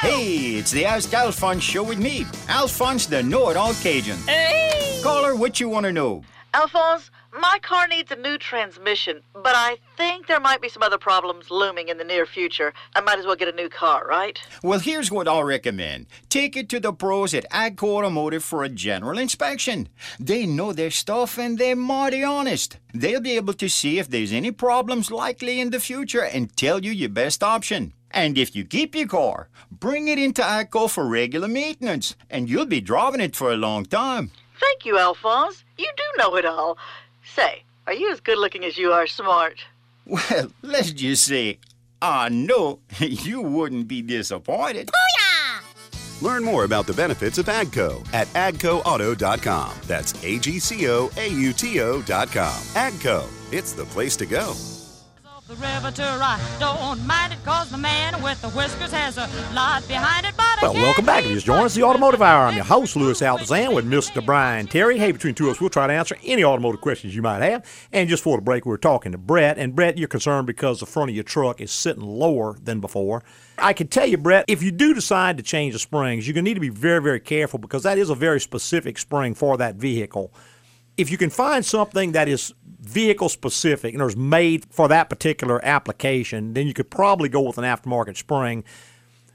[0.00, 4.16] Hey, it's the Ask Alphonse show with me, Alphonse the know-it-all Cajun.
[4.26, 4.98] Hey!
[5.02, 6.24] Caller, what you want to know?
[6.54, 10.98] Alphonse, my car needs a new transmission, but I think there might be some other
[10.98, 12.74] problems looming in the near future.
[12.94, 14.38] I might as well get a new car, right?
[14.62, 16.06] Well, here's what I'll recommend.
[16.28, 19.88] Take it to the pros at Agco Automotive for a general inspection.
[20.20, 22.76] They know their stuff and they're mighty honest.
[22.92, 26.84] They'll be able to see if there's any problems likely in the future and tell
[26.84, 27.94] you your best option.
[28.10, 32.66] And if you keep your car, bring it into Agco for regular maintenance, and you'll
[32.66, 34.32] be driving it for a long time.
[34.60, 35.64] Thank you, Alphonse.
[35.76, 36.78] You do know it all.
[37.34, 39.64] Say, are you as good looking as you are smart?
[40.06, 41.58] Well, let's just say,
[42.00, 44.90] I know you wouldn't be disappointed.
[46.20, 49.72] Learn more about the benefits of AGCO at agcoauto.com.
[49.86, 52.62] That's A G C O A U T O.com.
[52.74, 54.54] AGCO, it's the place to go.
[55.48, 59.86] The riveter, I don't mind it cause the man with the whiskers has a lot
[59.88, 61.24] behind it, but Well, welcome back.
[61.24, 62.46] If you just joined us, the Automotive Hour.
[62.46, 64.24] I'm your host, Louis Altazan, with Mr.
[64.24, 64.98] Brian Terry.
[64.98, 67.66] Hey, between two of us, we'll try to answer any automotive questions you might have.
[67.90, 69.58] And just for the break, we were talking to Brett.
[69.58, 73.24] And Brett, you're concerned because the front of your truck is sitting lower than before.
[73.58, 76.44] I can tell you, Brett, if you do decide to change the springs, you're going
[76.44, 79.56] to need to be very, very careful because that is a very specific spring for
[79.56, 80.32] that vehicle.
[80.96, 85.64] If you can find something that is vehicle specific and is made for that particular
[85.64, 88.64] application, then you could probably go with an aftermarket spring.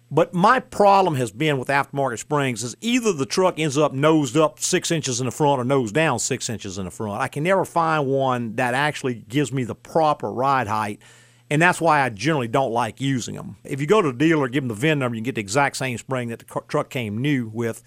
[0.10, 4.38] But my problem has been with aftermarket springs is either the truck ends up nosed
[4.38, 7.22] up six inches in the front or nose down six inches in the front.
[7.22, 11.02] I can never find one that actually gives me the proper ride height.
[11.50, 13.56] And that's why I generally don't like using them.
[13.64, 15.78] If you go to the dealer, give them the VIN number, you get the exact
[15.78, 17.84] same spring that the cu- truck came new with.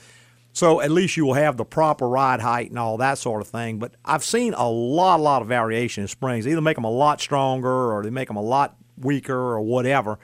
[0.53, 3.49] So at least you will have the proper ride height and all that sort of
[3.49, 3.79] thing.
[3.79, 6.45] But I've seen a lot, a lot of variation in springs.
[6.45, 9.61] They either make them a lot stronger or they make them a lot weaker or
[9.61, 10.19] whatever.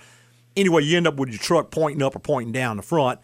[0.57, 3.21] Anyway, you end up with your truck pointing up or pointing down the front.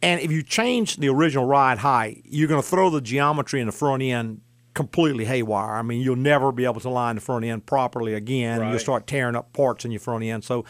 [0.00, 3.66] And if you change the original ride height, you're going to throw the geometry in
[3.66, 4.40] the front end
[4.74, 5.74] completely haywire.
[5.74, 8.60] I mean, you'll never be able to line the front end properly again.
[8.62, 10.44] and You'll start tearing up parts in your front end.
[10.44, 10.64] So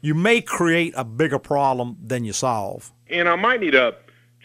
[0.00, 2.92] you may create a bigger problem than you solve.
[3.10, 3.96] And I might need to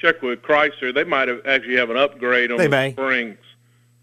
[0.04, 0.94] check with Chrysler.
[0.94, 2.92] They might have actually have an upgrade on They the may.
[2.92, 3.38] springs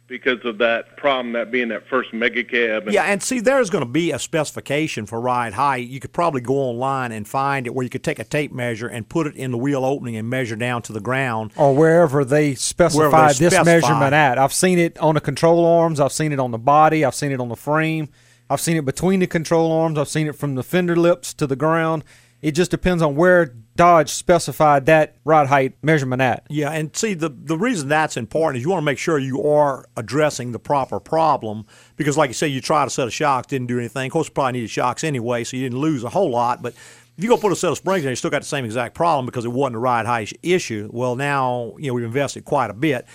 [0.09, 2.85] because of that problem, that being that first mega cab.
[2.85, 5.87] And Yeah, and see, there's going to be a specification for ride height.
[5.87, 8.89] You could probably go online and find it where you could take a tape measure
[8.89, 11.53] and put it in the wheel opening and measure down to the ground.
[11.57, 13.65] or wherever they specify Wherever they this specify.
[13.65, 14.37] measurement at.
[14.39, 16.01] I've seen it on the control arms.
[16.01, 17.05] I've seen it on the body.
[17.05, 18.09] I've seen it on the frame.
[18.49, 19.97] I've seen it between the control arms.
[19.97, 22.03] I've seen it from the fender lips to the ground.
[22.43, 26.45] It just depends on where Dodge specified that ride height measurement at.
[26.51, 29.43] Yeah, and see, the, the reason that's important is you want to make sure you
[29.43, 31.64] are addressing the proper problem
[31.97, 34.05] because, like you say, you tried a set of shocks, didn't do anything.
[34.05, 36.61] Of course, you probably needed shocks anyway, so you didn't lose a whole lot.
[36.61, 36.75] But
[37.16, 38.95] if you go put a set of springs in, you still got the same exact
[38.95, 40.90] problem because it wasn't a ride height issue.
[40.93, 43.07] Well, now you know we've invested quite a bit.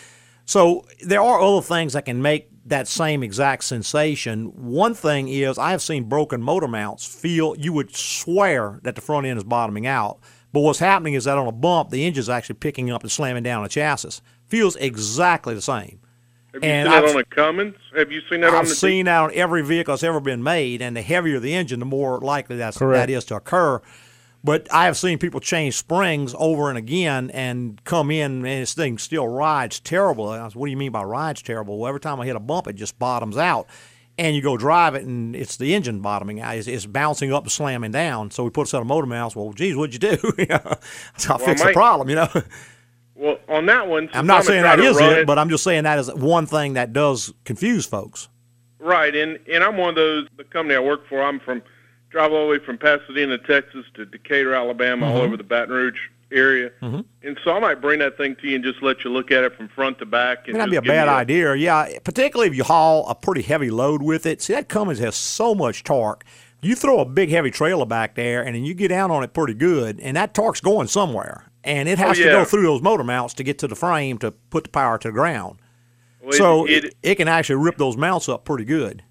[0.45, 4.45] So there are other things that can make that same exact sensation.
[4.55, 9.01] One thing is I have seen broken motor mounts feel you would swear that the
[9.01, 10.17] front end is bottoming out.
[10.55, 13.43] But what's happening is that on a bump, the engine's actually picking up and slamming
[13.43, 14.21] down the chassis.
[14.47, 15.99] Feels exactly the same.
[16.53, 17.75] have you and seen that I've- on a Cummins?
[17.93, 20.41] Have you seen that on I've the seen that on every vehicle that's ever been
[20.41, 23.07] made, and the heavier the engine, the more likely that's, Correct.
[23.07, 23.81] that is to occur.
[24.45, 28.73] But I have seen people change springs over and again and come in, and this
[28.73, 30.31] thing still rides terrible.
[30.31, 31.79] And I said, what do you mean by rides terrible?
[31.79, 33.67] Well, every time I hit a bump, it just bottoms out.
[34.17, 36.55] And you go drive it, and it's the engine bottoming out.
[36.55, 38.31] It's, it's bouncing up and slamming down.
[38.31, 39.35] So we put a set of motor mounts.
[39.35, 40.33] Well, geez, what'd you do?
[40.37, 40.75] You know,
[41.17, 42.29] so I Well, fixed Mike- the problem, you know.
[43.17, 45.83] Well, on that one, I'm not saying that is run it, but I'm just saying
[45.83, 48.27] that is one thing that does confuse folks.
[48.79, 50.27] Right, and and I'm one of those.
[50.37, 51.61] The company I work for, I'm from
[52.09, 55.23] drive all the way from Pasadena, Texas, to Decatur, Alabama, all Mhm.
[55.23, 55.97] over the Baton Rouge
[56.31, 56.71] area.
[56.81, 57.05] Mhm.
[57.23, 59.43] And so I might bring that thing to you and just let you look at
[59.43, 60.47] it from front to back.
[60.47, 61.55] And not be a bad idea.
[61.55, 64.41] Yeah, particularly if you haul a pretty heavy load with it.
[64.41, 66.23] See, that Cummins has so much torque.
[66.61, 69.33] You throw a big heavy trailer back there, and then you get down on it
[69.33, 72.81] pretty good, and that torque's going somewhere, and it Oh, has to go through those
[72.81, 75.59] motor mounts to get to the frame to put the power to the ground.
[76.21, 79.03] Well, it- so it- it, it can actually rip those mounts up pretty good.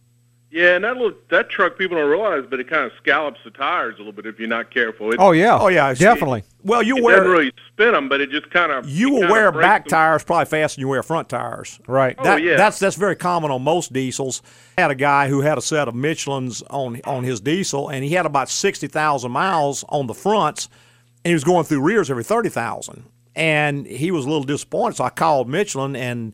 [0.55, 3.51] Yeah, and that little that truck people don't realize, but it kind of scallops the
[3.51, 5.11] tires a little bit if you're not careful.
[5.13, 5.59] It, Oh yeah.
[5.59, 6.45] Oh yeah, it's- definitely.
[6.63, 9.29] Well, you It wear doesn't really spin them, but it just kind of you will
[9.29, 11.81] wear back tires probably faster than you wear front tires.
[11.89, 12.15] Right.
[12.19, 12.57] Oh, that, Oh, yeah.
[12.57, 14.43] That's that's very common on most diesels.
[14.79, 18.05] I had a guy who had a set of Michelin's on on his diesel, and
[18.05, 20.69] he had about sixty thousand miles on the fronts,
[21.25, 23.03] and he was going through rears every thirty thousand,
[23.35, 24.95] and he was a little disappointed.
[24.99, 26.33] So I called Michelin and.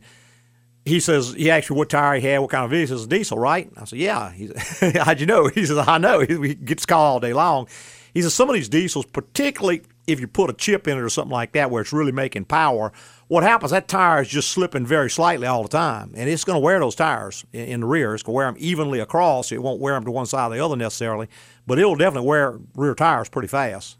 [0.85, 2.95] He says he asked me what tire he had, what kind of vehicle.
[2.95, 3.69] He says diesel, right?
[3.77, 4.31] I said, yeah.
[4.31, 5.47] He said, how'd you know?
[5.47, 6.19] He says, I know.
[6.21, 7.67] He, he gets called all day long.
[8.13, 11.09] He says some of these diesels, particularly if you put a chip in it or
[11.09, 12.91] something like that, where it's really making power,
[13.27, 13.71] what happens?
[13.71, 16.79] That tire is just slipping very slightly all the time, and it's going to wear
[16.79, 18.13] those tires in, in the rear.
[18.13, 19.51] It's going to wear them evenly across.
[19.51, 21.29] It won't wear them to one side or the other necessarily,
[21.67, 23.97] but it'll definitely wear rear tires pretty fast.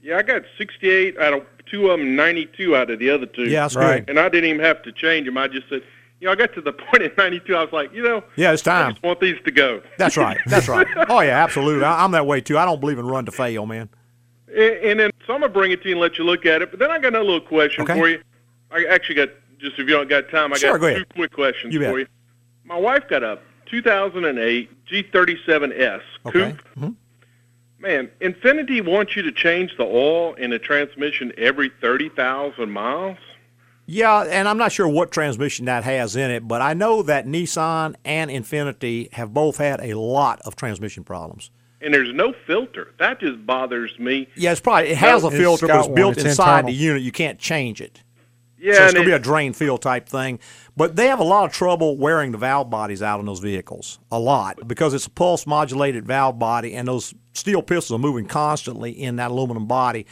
[0.00, 3.44] Yeah, I got 68 out of two of them, 92 out of the other two.
[3.44, 4.00] Yeah, that's Right.
[4.04, 4.10] good.
[4.10, 5.36] And I didn't even have to change them.
[5.38, 5.82] I just said,
[6.22, 8.52] you know, I got to the point in 92, I was like, you know, Yeah,
[8.52, 8.92] it's I time.
[8.92, 9.82] just want these to go.
[9.98, 10.38] That's right.
[10.46, 10.86] That's right.
[11.08, 11.82] Oh yeah, absolutely.
[11.84, 12.56] I, I'm that way too.
[12.56, 13.88] I don't believe in run to fail, man.
[14.48, 16.62] And, and then so I'm gonna bring it to you and let you look at
[16.62, 16.70] it.
[16.70, 17.94] But then I got another little question Okay.
[17.98, 18.22] for you.
[18.70, 21.08] I actually got just if you don't got time, I Sure, got go two ahead.
[21.14, 22.06] quick questions You for you.
[22.64, 26.52] My wife got a 2008 G37S Okay.
[26.52, 26.62] coupe.
[26.78, 26.94] Mhm.
[27.80, 33.18] Man, Infiniti wants you to change the oil in the transmission every 30,000 miles.
[33.92, 37.26] Yeah, and I'm not sure what transmission that has in it, but I know that
[37.26, 41.50] Nissan and Infiniti have both had a lot of transmission problems.
[41.82, 42.94] And there's no filter.
[42.98, 44.28] That just bothers me.
[44.34, 45.94] Yeah, it's probably it has a It's filter, but it's one.
[45.94, 46.70] built It's inside internal.
[46.70, 47.02] the unit.
[47.02, 48.02] You can't change it.
[48.58, 50.38] Yeah, so it's going to be a drain field type thing.
[50.74, 53.98] But they have a lot of trouble wearing the valve bodies out on those vehicles.
[54.10, 54.66] A lot.
[54.66, 59.16] Because it's a pulse modulated valve body, and those steel pistons are moving constantly in
[59.16, 60.06] that aluminum body.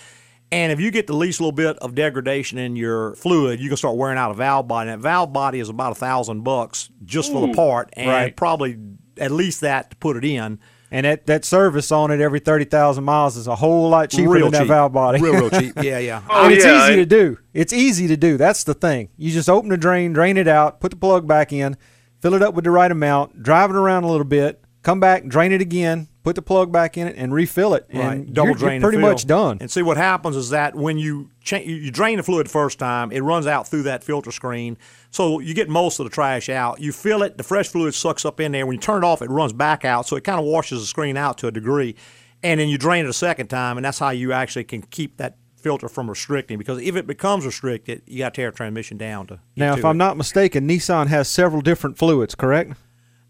[0.52, 3.76] And if you get the least little bit of degradation in your fluid, you can
[3.76, 4.90] start wearing out a valve body.
[4.90, 8.36] And that valve body is about a thousand bucks just for the part, and Right.
[8.36, 8.76] probably
[9.18, 10.58] at least that to put it in.
[10.92, 14.50] And that, that service on it every 30,000 miles is a whole lot cheaper Real
[14.50, 15.20] than that valve body.
[15.22, 15.74] Real, real cheap.
[15.82, 16.22] Yeah, yeah.
[16.28, 17.38] Oh, and it's yeah, easy I- to do.
[17.54, 18.36] It's easy to do.
[18.36, 19.08] That's the thing.
[19.16, 21.76] You just open the drain, drain it out, put the plug back in,
[22.20, 25.26] fill it up with the right amount, drive it around a little bit, come back,
[25.28, 27.86] drain it again, put the plug back in it, and refill it.
[27.92, 28.80] Right, And double you're, drain.
[28.80, 29.58] You're pretty much done.
[29.60, 32.78] And see what happens is that when you cha- you drain the fluid the first
[32.78, 34.76] time, it runs out through that filter screen,
[35.10, 36.80] so you get most of the trash out.
[36.80, 38.66] You fill it, the fresh fluid sucks up in there.
[38.66, 40.86] When you turn it off, it runs back out, so it kind of washes the
[40.86, 41.96] screen out to a degree.
[42.42, 45.18] And then you drain it a second time, and that's how you actually can keep
[45.18, 46.56] that filter from restricting.
[46.56, 49.40] Because if it becomes restricted, you got to tear transmission down to.
[49.56, 49.98] Now, to if I'm it.
[49.98, 52.72] not mistaken, Nissan has several different fluids, correct?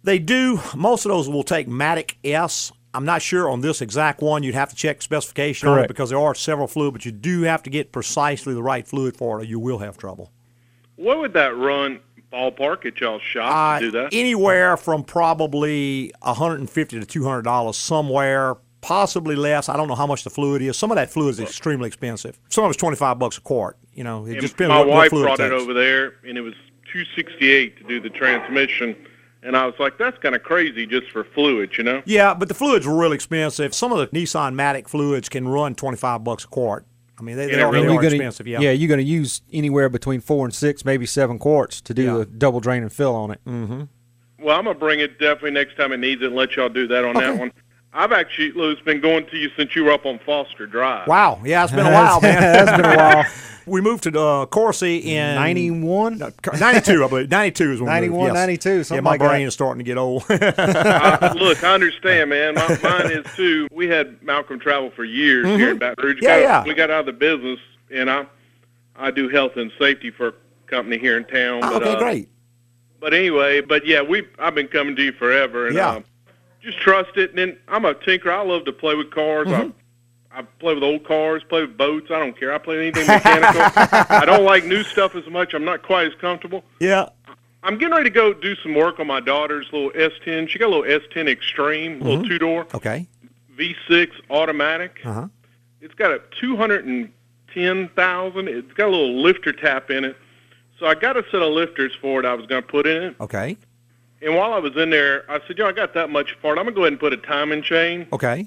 [0.03, 0.61] They do.
[0.77, 2.73] Most of those will take Matic S.
[2.93, 4.43] I'm not sure on this exact one.
[4.43, 7.43] You'd have to check specification on it because there are several fluid, but you do
[7.43, 10.33] have to get precisely the right fluid for it, or you will have trouble.
[10.97, 12.01] What would that run
[12.33, 14.09] ballpark at y'all's shop Uh, to do that?
[14.13, 19.69] Anywhere from probably 150 to 200 dollars somewhere, possibly less.
[19.69, 20.77] I don't know how much the fluid is.
[20.77, 22.39] Some of that fluid is extremely expensive.
[22.49, 23.77] Some of it's 25 bucks a quart.
[23.95, 25.63] You know, it And just depends my what, what wife fluid brought it takes.
[25.63, 26.55] over there, and it was
[26.93, 28.97] 268 to do the transmission,
[29.43, 32.03] and I was like, that's kind of crazy just for fluids, you know?
[32.05, 33.75] Yeah, but the fluids are real expensive.
[33.75, 36.87] Some of the Nissan Matic fluids can run 25 bucks a quart.
[37.19, 38.47] I mean, they, they, And it are, really- are You're gonna- expensive.
[38.47, 38.61] Yeah.
[38.61, 42.03] yeah, you're going to use anywhere between four and six, maybe seven quarts to do
[42.05, 42.15] Yeah.
[42.19, 43.41] the double drain and fill on it.
[43.47, 43.83] Mm-hmm.
[44.43, 46.87] Well, I'm gonna bring it definitely next time it needs it and let y'all do
[46.87, 47.27] that on Okay.
[47.27, 47.53] that one.
[47.93, 51.09] I've actually, Lou's been going to you since you were up on Foster Drive.
[51.09, 51.41] Wow.
[51.45, 52.41] Yeah, it's been a while, man.
[52.41, 53.25] That's been a while.
[53.67, 56.19] we moved to uh, Corsi in 91?
[56.19, 57.31] No, 92, I believe.
[57.31, 58.35] 92 is when we 91, moved.
[58.35, 58.65] yes.
[58.65, 60.23] 92, Yeah, my like brain is starting to get old.
[60.31, 62.55] uh, look, I understand, man.
[62.55, 63.67] My, mine is too.
[63.73, 65.57] We had Malcolm Travel for years Mhm.
[65.59, 66.19] here in Baton Rouge.
[66.23, 66.65] Yeah, got, yeah.
[66.65, 67.59] We got out of the business,
[67.93, 68.25] and I,
[68.95, 70.33] I do health and safety for a
[70.69, 71.61] company here in town.
[71.65, 72.29] Oh, but, okay, uh, great.
[73.01, 75.89] But anyway, but yeah, we I've been coming to you forever, and Yeah.
[75.89, 76.01] uh,
[76.63, 77.31] just trust it.
[77.31, 78.31] And then I'm a tinker.
[78.31, 79.49] I love to play with cars.
[79.49, 79.73] Mhm.
[80.33, 82.11] I, I play with old cars, play with boats.
[82.11, 82.53] I don't care.
[82.55, 83.61] I play anything mechanical.
[84.11, 85.55] I don't like new stuff as much.
[85.55, 86.65] I'm not quite as comfortable.
[86.79, 87.09] Yeah.
[87.63, 90.49] I'm getting ready to go do some work on my daughter's little S10.
[90.49, 92.29] She got a little S10 Extreme, little Mhm.
[92.29, 93.07] two door Okay.
[93.57, 95.01] V6 automatic.
[95.05, 95.29] Uh huh.
[95.83, 98.49] It's got a 210,000.
[98.49, 100.17] It's got a little lifter tap in it.
[100.79, 103.03] So I got a set of lifters for it I was going to put in
[103.03, 103.17] it.
[103.21, 103.57] Okay.
[104.23, 106.59] And while I was in there, I said, "Yo, I got that much for it.
[106.59, 108.47] I'm gonna go ahead and put a timing chain Okay.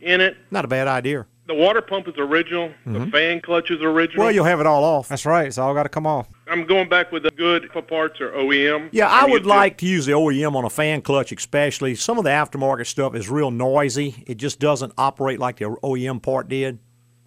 [0.00, 0.36] in it.
[0.50, 1.26] Not a bad idea.
[1.48, 2.70] The water pump is original.
[2.86, 3.10] The Mhm.
[3.10, 4.24] fan clutch is original.
[4.24, 5.08] Well, you'll have it all off.
[5.08, 5.46] That's right.
[5.46, 6.28] It's all got to come off.
[6.48, 8.90] I'm going back with the good parts or OEM.
[8.92, 11.32] Yeah, I I'm would used to- like to use the OEM on a fan clutch,
[11.32, 11.94] especially.
[11.96, 14.22] Some of the aftermarket stuff is real noisy.
[14.26, 16.78] It just doesn't operate like the OEM part did.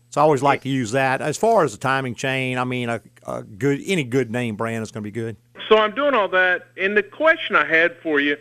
[0.09, 1.21] So I always like to use that.
[1.21, 4.81] As far as the timing chain, I mean, a, a good any good name brand
[4.81, 5.35] is going to be good.
[5.69, 8.37] So I'm doing all that, and the question I had for you,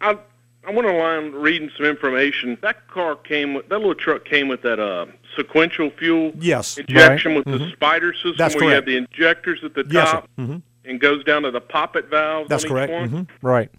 [0.00, 0.16] I
[0.64, 2.56] I went online reading some information.
[2.62, 5.06] That car came with that little truck came with that uh
[5.36, 6.78] sequential fuel Yes.
[6.78, 7.44] injection Right.
[7.46, 7.72] with the Mhm.
[7.72, 11.22] spider system That's where you have the injectors at the Yes, top hmm and goes
[11.24, 12.48] down to the poppet valves.
[12.48, 12.92] That's correct.
[12.92, 13.08] Each one.
[13.08, 13.70] hmm Right.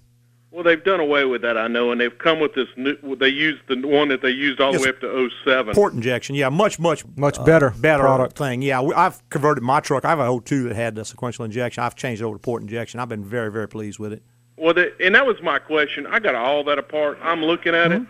[0.53, 2.95] Well, they've done away with that, I know, and they've come with this new.
[3.15, 4.81] They used the one that they used all Yes.
[4.83, 5.73] the way up to 07.
[5.73, 8.37] Port injection, yeah, much much Much uh, better better product.
[8.37, 8.61] thing.
[8.61, 10.05] Yeah, I've converted my truck.
[10.05, 11.81] I have a 02 that had the sequential injection.
[11.83, 12.99] I've changed it over to port injection.
[12.99, 14.21] I've been very very pleased with it.
[14.55, 16.05] Well, the, and that was my question.
[16.05, 17.17] I got all that apart.
[17.23, 18.03] I'm looking at it.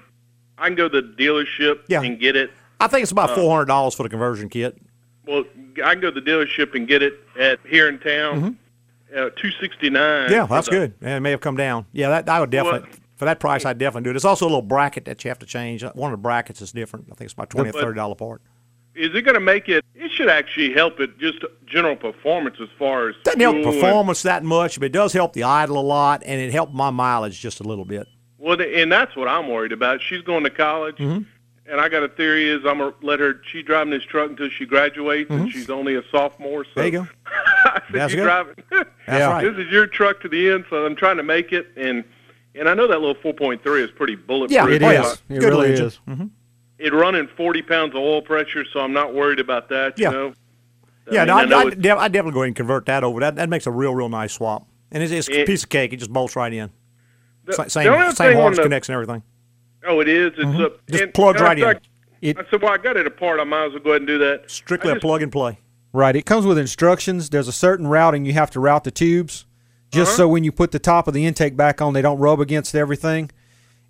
[0.58, 1.92] I can go to the dealership Mm-hmm.
[1.94, 2.02] Yeah.
[2.02, 2.52] and get it.
[2.82, 4.78] I think it's about Uh, four hundred dollars for the conversion kit.
[5.26, 5.46] Well,
[5.86, 8.58] I can go to the dealership and get it at here in town.
[9.16, 10.24] Uh, two sixty nine.
[10.26, 10.34] Mm-hmm.
[10.34, 10.94] Yeah, that's good.
[11.02, 11.86] Yeah, it may have come down.
[11.92, 13.64] Yeah, that I would definitely for that price.
[13.66, 14.16] I'd definitely do it.
[14.16, 15.84] It's also a little bracket that you have to change.
[15.84, 17.06] One of the brackets is different.
[17.12, 18.42] I think it's about twenty or thirty dollar part.
[18.96, 19.84] Is it going to make it?
[19.96, 23.82] It should actually help it just general performance as far as Doesn't help fuel and-
[23.82, 26.92] performance that much, but it does help the idle a lot, and it helped my
[26.92, 28.08] mileage just a little bit.
[28.38, 30.02] Well, and that's what I'm worried about.
[30.02, 31.26] She's going to college, Mhm.
[31.66, 33.42] And I got a theory is I'm gonna let her.
[33.52, 35.52] She's driving this truck until she graduates, and Mhm.
[35.52, 36.66] she's only a sophomore.
[36.66, 37.08] So There you go.
[37.92, 38.24] That's good.
[38.24, 38.56] driving.
[38.72, 39.42] That's right.
[39.44, 42.04] This is your truck to the end, so I'm trying to make it, and
[42.56, 44.52] and I know that little 4.3 is pretty bulletproof.
[44.52, 45.86] Yeah, It oh, It Good really engine.
[45.88, 46.00] is.
[46.08, 46.30] Mhm.
[46.78, 49.98] It running 40 pounds of oil pressure, so I'm not worried about that.
[49.98, 50.10] You Yeah.
[50.12, 50.34] know.
[51.12, 53.20] Yeah, I no, I I'd, I'd, de- I'd definitely go ahead and convert that over.
[53.22, 54.68] That that makes a real, real nice swap.
[54.92, 55.92] And it's, it's a It- piece of cake.
[55.94, 56.70] It just bolts right in.
[57.46, 59.24] The- Sa- the same only same thing on harness connects and everything.
[59.88, 60.32] Oh, it is.
[60.38, 60.56] It's Mhm.
[60.66, 61.80] a Just and- and I right
[62.22, 62.38] in.
[62.38, 63.40] I said, well, I got it apart.
[63.40, 64.50] I might as well go ahead and do that.
[64.50, 65.60] Strictly I a just- plug and play.
[65.92, 66.16] Right.
[66.16, 67.30] It comes with instructions.
[67.30, 69.46] There's a certain routing you have to route the tubes,
[69.92, 70.18] just Uh-huh.
[70.18, 72.74] so when you put the top of the intake back on, they don't rub against
[72.76, 73.30] everything.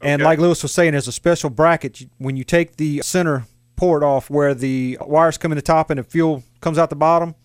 [0.01, 0.27] And Okay.
[0.27, 3.45] like Louis was saying, there's a special bracket when you take the center
[3.77, 6.95] port off where the wires come in the top and the fuel comes out the
[6.95, 7.35] bottom.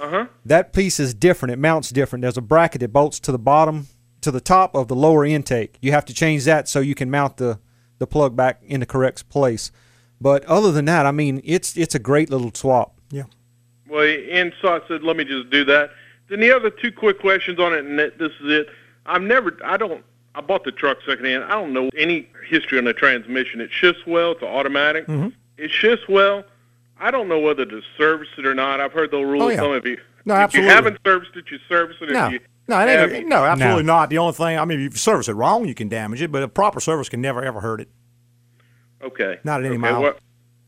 [0.00, 0.26] Uh huh.
[0.44, 1.52] That piece is different.
[1.52, 2.22] It mounts different.
[2.22, 3.86] There's a bracket that bolts to the bottom,
[4.22, 5.76] to the top of the lower intake.
[5.80, 7.60] You have to change that so you can mount the,
[8.02, 9.70] the plug back in the correct place.
[10.20, 12.94] But other than that, I mean, it's it's a great little swap.
[13.10, 13.24] Yeah.
[13.88, 15.90] Well, and so I said, let me just do that.
[16.28, 18.68] Then the other two quick questions on it, and that- this is it.
[19.06, 21.44] I've never, I don't, I bought the truck secondhand.
[21.44, 23.60] I don't know any history on the transmission.
[23.60, 24.32] It shifts well.
[24.32, 25.06] It's automatic.
[25.06, 25.28] Mm-hmm.
[25.58, 26.44] It shifts well.
[27.00, 28.80] I don't know whether to service it or not.
[28.80, 29.42] I've heard the rules.
[29.42, 29.56] Oh, yeah.
[29.56, 30.68] Some of you, No, if absolutely.
[30.68, 32.10] you haven't serviced it, you service it.
[32.10, 34.10] No, If you no, it have, ain't, no, absolutely not.
[34.10, 36.42] The only thing, I mean, if you service it wrong, you can damage it, but
[36.42, 37.88] a proper service can never ever hurt it.
[39.02, 39.38] Okay.
[39.44, 39.92] Not at any okay, mile.
[39.94, 40.02] Mm-hmm.
[40.02, 40.14] well,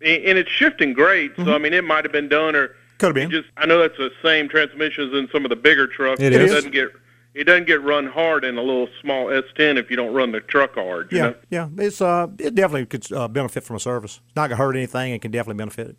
[0.02, 1.32] and and it's shifting great.
[1.36, 3.30] So I mean, it might have been done, or Could have been.
[3.30, 6.20] Just I know that's the same transmission as in some of the bigger trucks.
[6.20, 6.40] It but.
[6.40, 6.90] It doesn't get
[7.34, 10.40] it doesn't get run hard in a little small S10 if you don't run the
[10.40, 11.10] truck hard.
[11.10, 11.34] You Yeah, know?
[11.50, 14.20] yeah, it's uh, it definitely could uh, benefit from a service.
[14.26, 15.12] It's not gonna hurt anything.
[15.12, 15.96] It can definitely benefit it.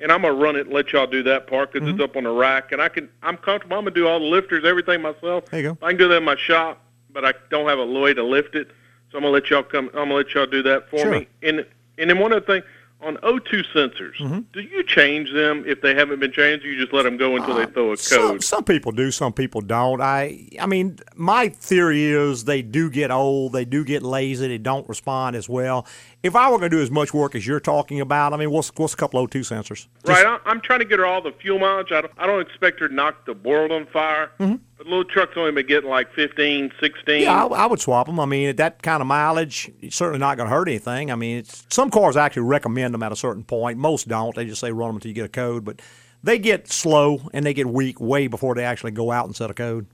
[0.00, 2.00] And I'm gonna run it and let y'all do that part because Mm-hmm.
[2.00, 3.76] it's up on a rack, and I can I'm comfortable.
[3.76, 5.46] I'm gonna do all the lifters, everything myself.
[5.50, 5.86] There you go.
[5.86, 6.80] I can do that in my shop,
[7.12, 8.68] but I don't have a way to lift it.
[9.12, 9.86] So I'm gonna let y'all come.
[9.88, 11.10] I'm gonna let y'all do that for Sure.
[11.10, 11.28] me.
[11.42, 11.66] And
[11.98, 12.62] and then one other thing
[13.02, 14.40] on O2 sensors, Mm-hmm.
[14.52, 16.64] do you change them if they haven't been changed?
[16.66, 18.44] Or you just let them go until they throw a Some, code.
[18.44, 20.02] some people do, some people don't.
[20.02, 24.58] I I mean, my theory is they do get old, they do get lazy, they
[24.58, 25.86] don't respond as well.
[26.22, 28.50] If I were going to do as much work as you're talking about, I mean,
[28.50, 29.86] what's what's a couple O2 sensors?
[30.04, 31.92] Right, I- I'm trying to get her all the fuel mileage.
[31.92, 34.30] I don't, I don't expect her to knock the world on fire.
[34.38, 34.56] Mm-hmm.
[34.76, 37.22] But little trucks only been getting like 15, 16.
[37.22, 38.20] Yeah, I, I would swap them.
[38.20, 41.10] I mean, at that kind of mileage, it's certainly not going to hurt anything.
[41.10, 43.78] I mean, it's, some cars actually recommend them at a certain point.
[43.78, 44.34] Most don't.
[44.34, 45.64] They just say run them until you get a code.
[45.64, 45.80] But
[46.22, 49.50] they get slow and they get weak way before they actually go out and set
[49.50, 49.86] a code.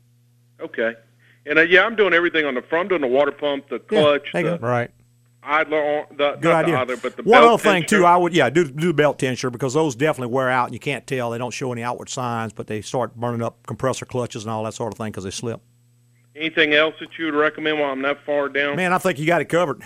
[0.60, 0.94] Okay.
[1.46, 2.86] And uh, yeah, I'm doing everything on the front.
[2.86, 4.58] I'm doing the water pump, the clutch, you the.
[4.58, 4.90] Right.
[5.46, 6.74] Idler, the, Good idea.
[6.74, 8.92] the idler, but the One belt other thing too, I would yeah do do the
[8.94, 11.30] belt tensioner because those definitely wear out and you can't tell.
[11.30, 14.64] They don't show any outward signs, but they start burning up compressor clutches and all
[14.64, 15.60] that sort of thing because they slip.
[16.34, 18.76] Anything else that you would recommend while I'm that far down?
[18.76, 19.82] Man, I think you got it covered.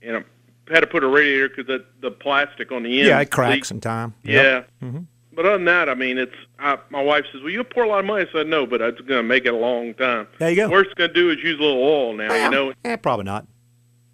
[0.00, 0.24] And I
[0.72, 3.08] had to put a radiator because the, the plastic on the end.
[3.08, 4.14] Yeah, it cracks in time.
[4.22, 4.62] Yeah.
[4.82, 5.06] Mhm.
[5.34, 7.88] But other than that, I mean, it's I, my wife says, "Well, you pour a
[7.88, 10.26] lot of money." I said, "No, but it's going to make it a long time."
[10.38, 10.68] There you go.
[10.68, 12.34] Worst it's going to do is use a little oil now.
[12.44, 13.46] You know, Eh, probably not.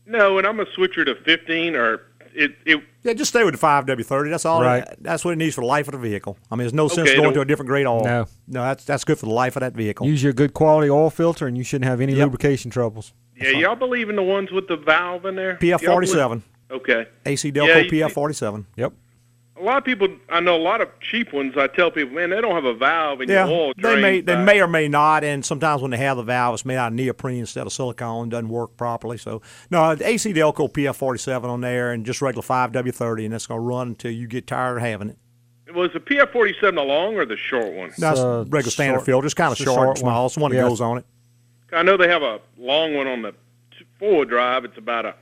[0.09, 2.03] No, and I'm gonna switch her to 15 or
[2.35, 2.57] it.
[2.67, 4.31] it Yeah, just stay with the five W thirty.
[4.31, 4.63] That's all.
[4.63, 4.85] Right.
[5.01, 6.37] That's what it needs for the life of the vehicle.
[6.51, 8.05] I mean, there's no sense going to a different grade oil.
[8.05, 8.27] No.
[8.47, 10.07] no, that's that's good for the life of that vehicle.
[10.07, 12.25] Use your good quality oil filter, and you shouldn't have any Yep.
[12.27, 13.13] lubrication troubles.
[13.37, 15.57] yeah, y'all believe in the ones with the valve in there?
[15.57, 16.43] PF forty seven.
[16.71, 17.07] Okay.
[17.25, 18.67] AC Delco you PF forty seven.
[18.77, 18.93] Yep.
[19.59, 21.55] A lot of people, I know a lot of cheap ones.
[21.57, 24.21] I tell people, man, they don't have a valve in Yeah, your oil they may
[24.21, 26.77] they side." may or may not, and sometimes when they have the valve, it's made
[26.77, 29.19] out of neoprene instead of silicone, doesn't work properly.
[29.19, 32.93] So no, the AC Delco PF forty seven on there, and just regular five W
[32.93, 35.19] thirty, and that's going to run until you get tired of having it.
[35.75, 37.91] Was the PF forty seven the long or the short one?
[37.99, 40.15] That's uh, regular standard short- filter, just kind of it's short, short and small.
[40.23, 40.27] one.
[40.27, 40.69] It's the one that Yeah.
[40.69, 41.05] goes on it.
[41.73, 43.35] I know they have a long one on the
[43.99, 44.65] four wheel drive.
[44.65, 45.15] It's about a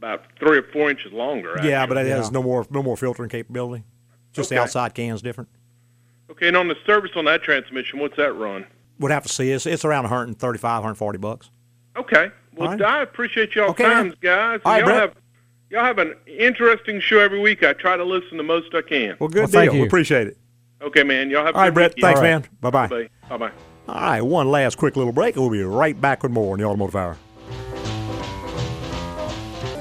[0.00, 1.56] about three or four inches longer.
[1.62, 2.30] Yeah, but it has Yeah.
[2.32, 3.84] no more no more filtering capability.
[4.32, 4.62] Just the Okay.
[4.62, 5.50] outside can's different.
[6.30, 8.64] Okay, and on the service on that transmission, what's that run?
[8.98, 9.50] Would have to see.
[9.52, 11.50] It's it's around 135, 140 bucks.
[11.96, 12.30] Okay.
[12.56, 12.82] Well, All right.
[12.82, 14.04] I appreciate y'all Okay, man.
[14.04, 14.60] times, guys.
[14.64, 15.00] All right, y'all Brett.
[15.00, 15.14] have
[15.70, 17.62] y'all have an interesting show every week.
[17.62, 19.16] I try to listen the most I can.
[19.18, 19.72] Well, good Well, thank deal.
[19.74, 19.86] We you.
[19.86, 20.36] appreciate it.
[20.82, 21.28] Okay, man.
[21.30, 21.54] Y'all have.
[21.54, 21.90] a All right, good Brett.
[21.96, 22.02] weekend.
[22.02, 22.30] Thanks, All right.
[22.42, 22.48] man.
[22.60, 22.86] Bye bye.
[22.86, 23.08] Bye.
[23.28, 23.36] Bye.
[23.36, 23.50] Bye.
[23.88, 26.60] All right, one last quick little break, and we'll be right back with more in
[26.60, 27.16] the Automotive Hour.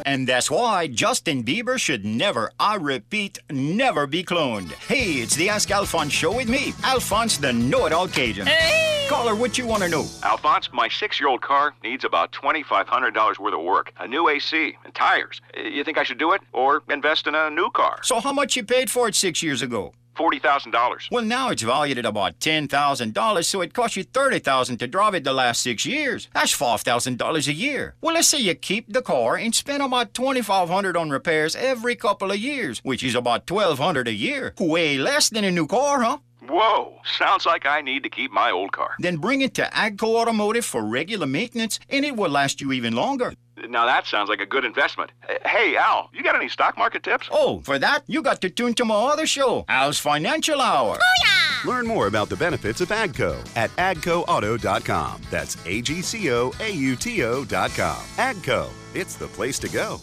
[0.10, 4.72] And that's why Justin Bieber should never, I repeat, never be cloned.
[4.72, 8.47] Hey, it's the Ask Alphonse show with me, Alphonse the know-it-all Cajun.
[8.47, 9.05] Hey!
[9.07, 10.07] Caller, what you want to know?
[10.24, 14.76] Alphonse, my six year old car needs about $2,500 worth of work, a new AC,
[14.84, 15.41] and tires.
[15.55, 17.99] You think I should do it or invest in a new car?
[18.01, 19.93] So how much you paid for it six years ago?
[20.20, 21.07] $40,000.
[21.11, 25.24] Well, now it's valued at about $10,000, so it cost you $30,000 to drive it
[25.24, 26.28] the last six years.
[26.34, 27.95] That's $5,000 a year.
[28.01, 32.32] Well, let's say you keep the car and spend about $2,500 on repairs every couple
[32.32, 34.53] of years, which is about $1,200 a year.
[34.59, 36.17] Way less than a new car, huh?
[36.49, 38.95] Whoa, sounds like I need to keep my old car.
[38.97, 42.95] Then bring it to Agco Automotive for regular maintenance, and it will last you even
[42.95, 43.34] longer.
[43.68, 45.12] Now that sounds like a good investment.
[45.45, 47.28] Hey, Al, you got any stock market tips?
[47.32, 50.97] Oh, for that, you got to tune to my other show, Al's Financial Hour.
[51.01, 55.22] Oh, Learn more about the benefits of AGCO at agcoauto.com.
[55.30, 57.97] That's A G C O A U T O.com.
[58.18, 59.99] AGCO, it's the place to go.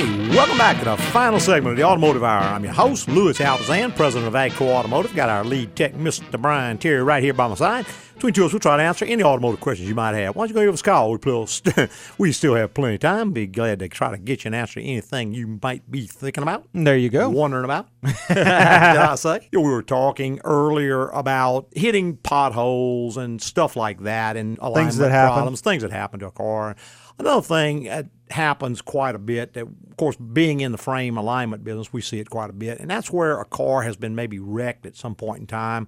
[0.00, 2.42] Hey, welcome back to the final segment of the Automotive Hour.
[2.42, 5.14] I'm your host, Louis Altazan, president of AGCO Automotive.
[5.14, 6.40] Got our lead tech, Mr.
[6.40, 7.84] Brian Terry, right here by my side.
[8.14, 10.36] Between two of us, we'll try to answer any automotive questions you might have.
[10.36, 11.12] Why don't you go give us a call?
[11.12, 11.86] We, still,
[12.18, 13.32] we still have plenty of time.
[13.32, 16.42] Be glad to try to get you an answer to anything you might be thinking
[16.42, 16.66] about.
[16.72, 17.28] There you go.
[17.28, 17.88] Wondering about.
[18.28, 19.50] Did I say?
[19.52, 25.34] We were talking earlier about hitting potholes and stuff like that and alignment that happen.
[25.34, 26.74] problems, things that happen to a car.
[27.20, 31.62] Another thing that happens quite a bit, that of course, being in the frame alignment
[31.64, 34.38] business, we see it quite a bit, and that's where a car has been maybe
[34.38, 35.86] wrecked at some point in time.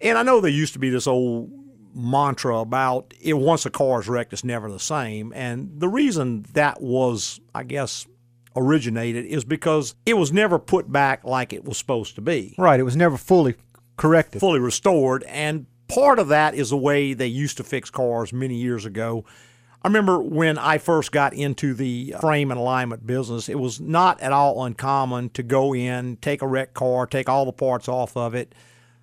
[0.00, 1.50] And I know there used to be this old
[1.94, 5.32] mantra about it once a car is wrecked, it's never the same.
[5.34, 8.06] And the reason that was, I guess,
[8.56, 12.78] originated is because it was never put back like it was supposed to be Right.
[12.78, 13.54] It was never fully
[13.96, 14.40] corrected.
[14.40, 15.24] fully restored.
[15.24, 19.24] And part of that is the way they used to fix cars many years ago.
[19.84, 24.18] I remember when I first got into the frame and alignment business, it was not
[24.22, 28.16] at all uncommon to go in, take a wrecked car, take all the parts off
[28.16, 28.54] of it,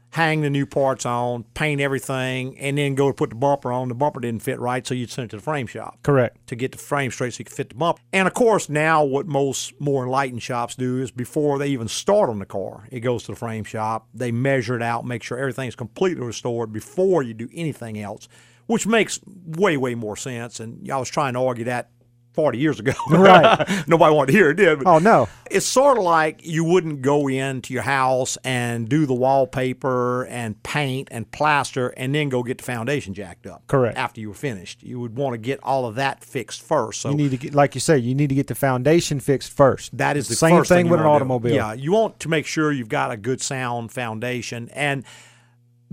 [0.10, 3.90] hang the new parts on, paint everything, and then go to put the bumper on.
[3.90, 6.48] The bumper didn't fit right, so you'd send it to the frame shop Correct.
[6.48, 8.02] to get the frame straight so you can fit the bumper.
[8.12, 12.32] And of course, now what most more enlightened shops do is before they even start
[12.32, 14.08] on the car, it goes to the frame shop.
[14.16, 18.28] They measure it out, make sure everything's completely restored before you do anything else,
[18.68, 20.59] which makes way, way more sense.
[20.59, 21.89] And I was trying to argue that
[22.34, 22.93] 40 years ago.
[23.09, 23.68] Right.
[23.89, 24.84] Nobody wanted to hear it, did.
[24.86, 25.28] Oh, no.
[25.49, 30.62] it's sort of like you wouldn't go into your house and do the wallpaper and
[30.64, 33.68] paint and plaster and then go get the foundation jacked up.
[33.68, 33.97] Correct.
[33.97, 37.01] After you were finished, you would want to get all of that fixed first.
[37.01, 39.51] So you need to get, like you say, you need to get the foundation fixed
[39.51, 39.95] first.
[39.97, 41.24] that is the same thing you with an wanna do.
[41.26, 41.53] automobile.
[41.55, 45.03] Yeah, you want to make sure you've got a good sound foundation, and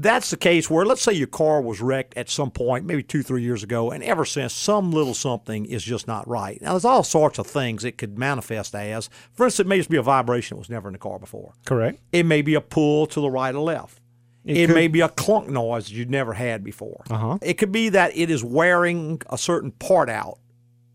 [0.01, 3.23] that's the case where let's say your car was wrecked at some point, maybe two,
[3.23, 6.63] three years ago, and ever since some little something is just not right.
[6.63, 9.11] Now there's all sorts of things it could manifest as.
[9.33, 11.53] For instance, it may just be a vibration that was never in the car before.
[11.67, 11.99] Correct.
[12.13, 14.01] It may be a pull to the right or left.
[14.45, 17.03] It It, could- may be a clunk noise that you've never had before.
[17.11, 17.39] Uh-huh.
[17.43, 20.39] It could be that it is wearing a certain part out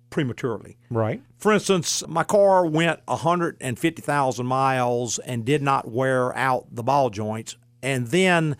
[0.09, 0.77] prematurely.
[0.89, 1.21] Right.
[1.37, 7.55] For instance, my car went 150,000 miles and did not wear out the ball joints.
[7.81, 8.55] And then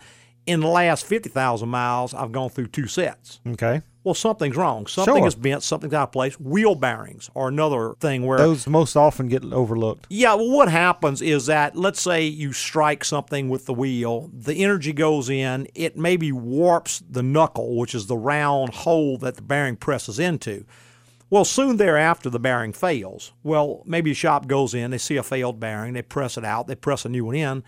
[0.46, 3.40] in the last 50,000 miles, I've gone through two sets.
[3.46, 3.82] Okay.
[4.02, 4.86] Well, something's wrong.
[4.86, 5.26] Something Sure.
[5.28, 6.38] is bent, something's out of place.
[6.38, 10.06] Wheel bearings are another thing where Those most often get overlooked.
[10.10, 14.62] yeah, well, what happens is that let's say you strike something with the wheel, the
[14.62, 19.42] energy goes in, it maybe warps the knuckle, which is the round hole that the
[19.42, 20.66] bearing presses into.
[21.30, 23.32] Well, soon thereafter, the bearing fails.
[23.42, 26.66] Well, maybe a shop goes in, they see a failed bearing, they press it out,
[26.66, 27.64] they press a new one in.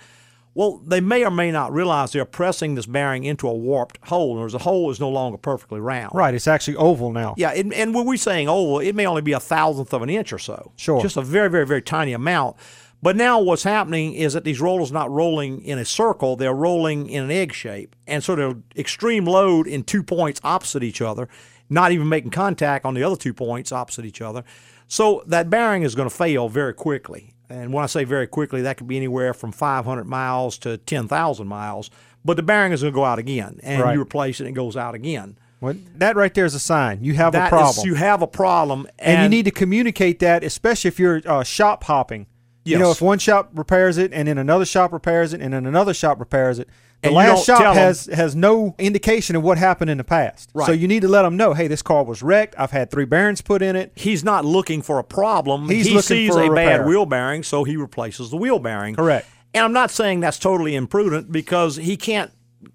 [0.56, 4.42] Well, they may or may not realize they're pressing this bearing into a warped hole,
[4.42, 6.14] and the hole is no longer perfectly round.
[6.14, 6.32] Right.
[6.32, 7.34] It's actually oval now.
[7.36, 10.08] Yeah, it, and when we're saying oval, it may only be a thousandth of an
[10.08, 10.72] inch or so.
[10.76, 11.02] Sure.
[11.02, 12.56] Just a very, very, very tiny amount.
[13.02, 17.10] But now what's happening is that these rollers not rolling in a circle, they're rolling
[17.10, 17.94] in an egg shape.
[18.06, 21.28] And so they're extreme load in two points opposite each other,
[21.68, 24.42] not even making contact on the other two points opposite each other.
[24.88, 27.34] So that bearing is going to fail very quickly.
[27.48, 31.46] And when I say very quickly, that could be anywhere from 500 miles to 10,000
[31.46, 31.90] miles.
[32.24, 33.94] But the bearing is going to go out again, and Right.
[33.94, 35.38] you replace it, and it goes out again.
[35.60, 37.86] Well, that right there is a sign you have That a is- problem.
[37.86, 41.84] you have a problem, and, you need to communicate that, especially if you're uh, shop
[41.84, 42.26] hopping.
[42.64, 45.66] You know, if one shop repairs it, and then another shop repairs it, and then
[45.66, 46.68] another shop repairs it,
[47.02, 50.50] the And last tell has has no indication of what happened in the past.
[50.64, 52.54] So you need to let them know, hey, this car was wrecked.
[52.58, 53.92] I've had three bearings put in it.
[53.94, 55.68] He's not looking for a problem.
[55.68, 58.94] He's he sees a a, bad wheel bearing, so he replaces the wheel bearing.
[58.94, 59.28] Correct.
[59.54, 62.30] And I'm not saying that's totally imprudent because he can't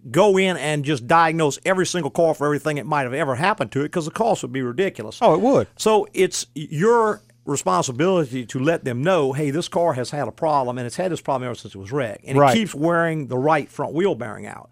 [0.10, 3.72] go in and just diagnose every single car for everything that might have ever happened
[3.74, 5.20] to it because the cost would be ridiculous.
[5.22, 5.68] Oh, it would.
[5.78, 10.78] So it's your responsibility to let them know, hey, this car has had a problem
[10.78, 12.56] and it's had this problem ever since it was wrecked, and Right.
[12.56, 14.70] it keeps wearing the right front wheel bearing out.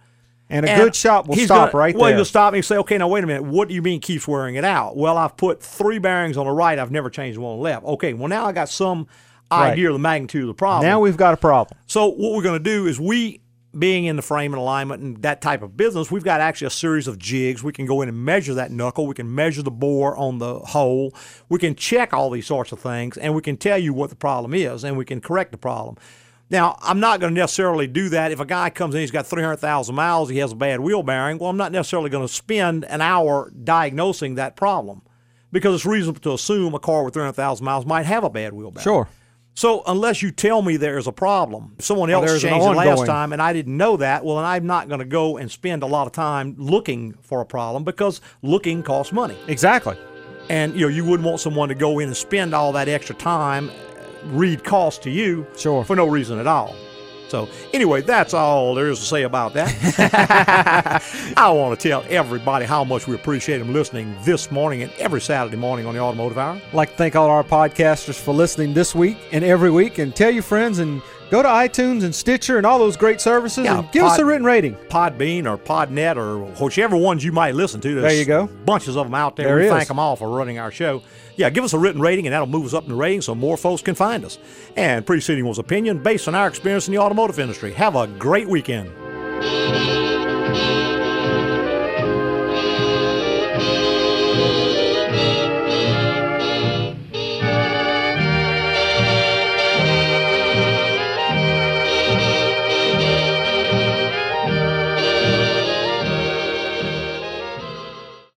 [0.52, 2.12] And a And good shop will stop gonna- right well, there.
[2.14, 3.44] Well, he'll stop me and say, okay, now wait a minute.
[3.44, 4.98] What do you mean keeps wearing it out?
[4.98, 6.80] Well, I've put three bearings on the right.
[6.80, 7.86] I've never changed one on the left.
[7.86, 9.08] Okay, well, now I got some
[9.52, 9.72] Right.
[9.72, 10.88] idea of the magnitude of the problem.
[10.88, 11.78] now we've got a problem.
[11.86, 13.42] So what we're going to do is we,
[13.78, 16.72] being in the frame and alignment and that type of business, we've got actually a
[16.72, 17.64] series of jigs.
[17.64, 19.06] We can go in and measure that knuckle.
[19.06, 21.14] We can measure the bore on the hole.
[21.50, 24.16] We can check all these sorts of things, and we can tell you what the
[24.16, 25.98] problem is, and we can correct the problem.
[26.50, 29.28] Now, I'm not going to necessarily do that if a guy comes in, he's got
[29.28, 31.38] 300,000 miles, he has a bad wheel bearing.
[31.38, 35.04] Well, I'm not necessarily going to spend an hour diagnosing that problem
[35.52, 38.72] because it's reasonable to assume a car with 300,000 miles might have a bad wheel
[38.72, 38.84] bearing.
[38.84, 39.08] Sure.
[39.60, 43.34] So unless you tell me there's a problem, someone else an changed it last time
[43.34, 45.86] and I didn't know that, well, then I'm not going to go and spend a
[45.86, 49.38] lot of time looking for a problem because looking costs money.
[49.50, 49.98] Exactly.
[50.50, 53.16] And you know, you wouldn't want someone to go in and spend all that extra
[53.16, 53.70] time,
[54.28, 56.74] read cost to you, sure, for no reason at all.
[57.30, 61.04] So anyway, that's all there is to say about that.
[61.38, 65.22] I want to tell everybody how much we appreciate them listening this morning and every
[65.22, 66.56] Saturday morning on the Automotive Hour.
[66.56, 69.98] I'd like to thank all our podcasters for listening this week and every week.
[70.00, 73.66] And tell your friends and go to iTunes and Stitcher and all those great services
[73.66, 74.76] Yeah, and give us a written rating.
[74.90, 77.96] Podbean or Podnet or whichever ones you might listen to.
[77.96, 78.48] There's There you go.
[78.66, 79.48] Bunches of them out there.
[79.48, 79.72] There we is.
[79.72, 81.04] thank them all for running our show.
[81.40, 83.34] Yeah, give us a written rating, and that'll move us up in the rating so
[83.34, 84.38] more folks can find us.
[84.76, 87.72] And preceding was opinion based on our experience in the automotive industry.
[87.72, 88.92] Have a great weekend.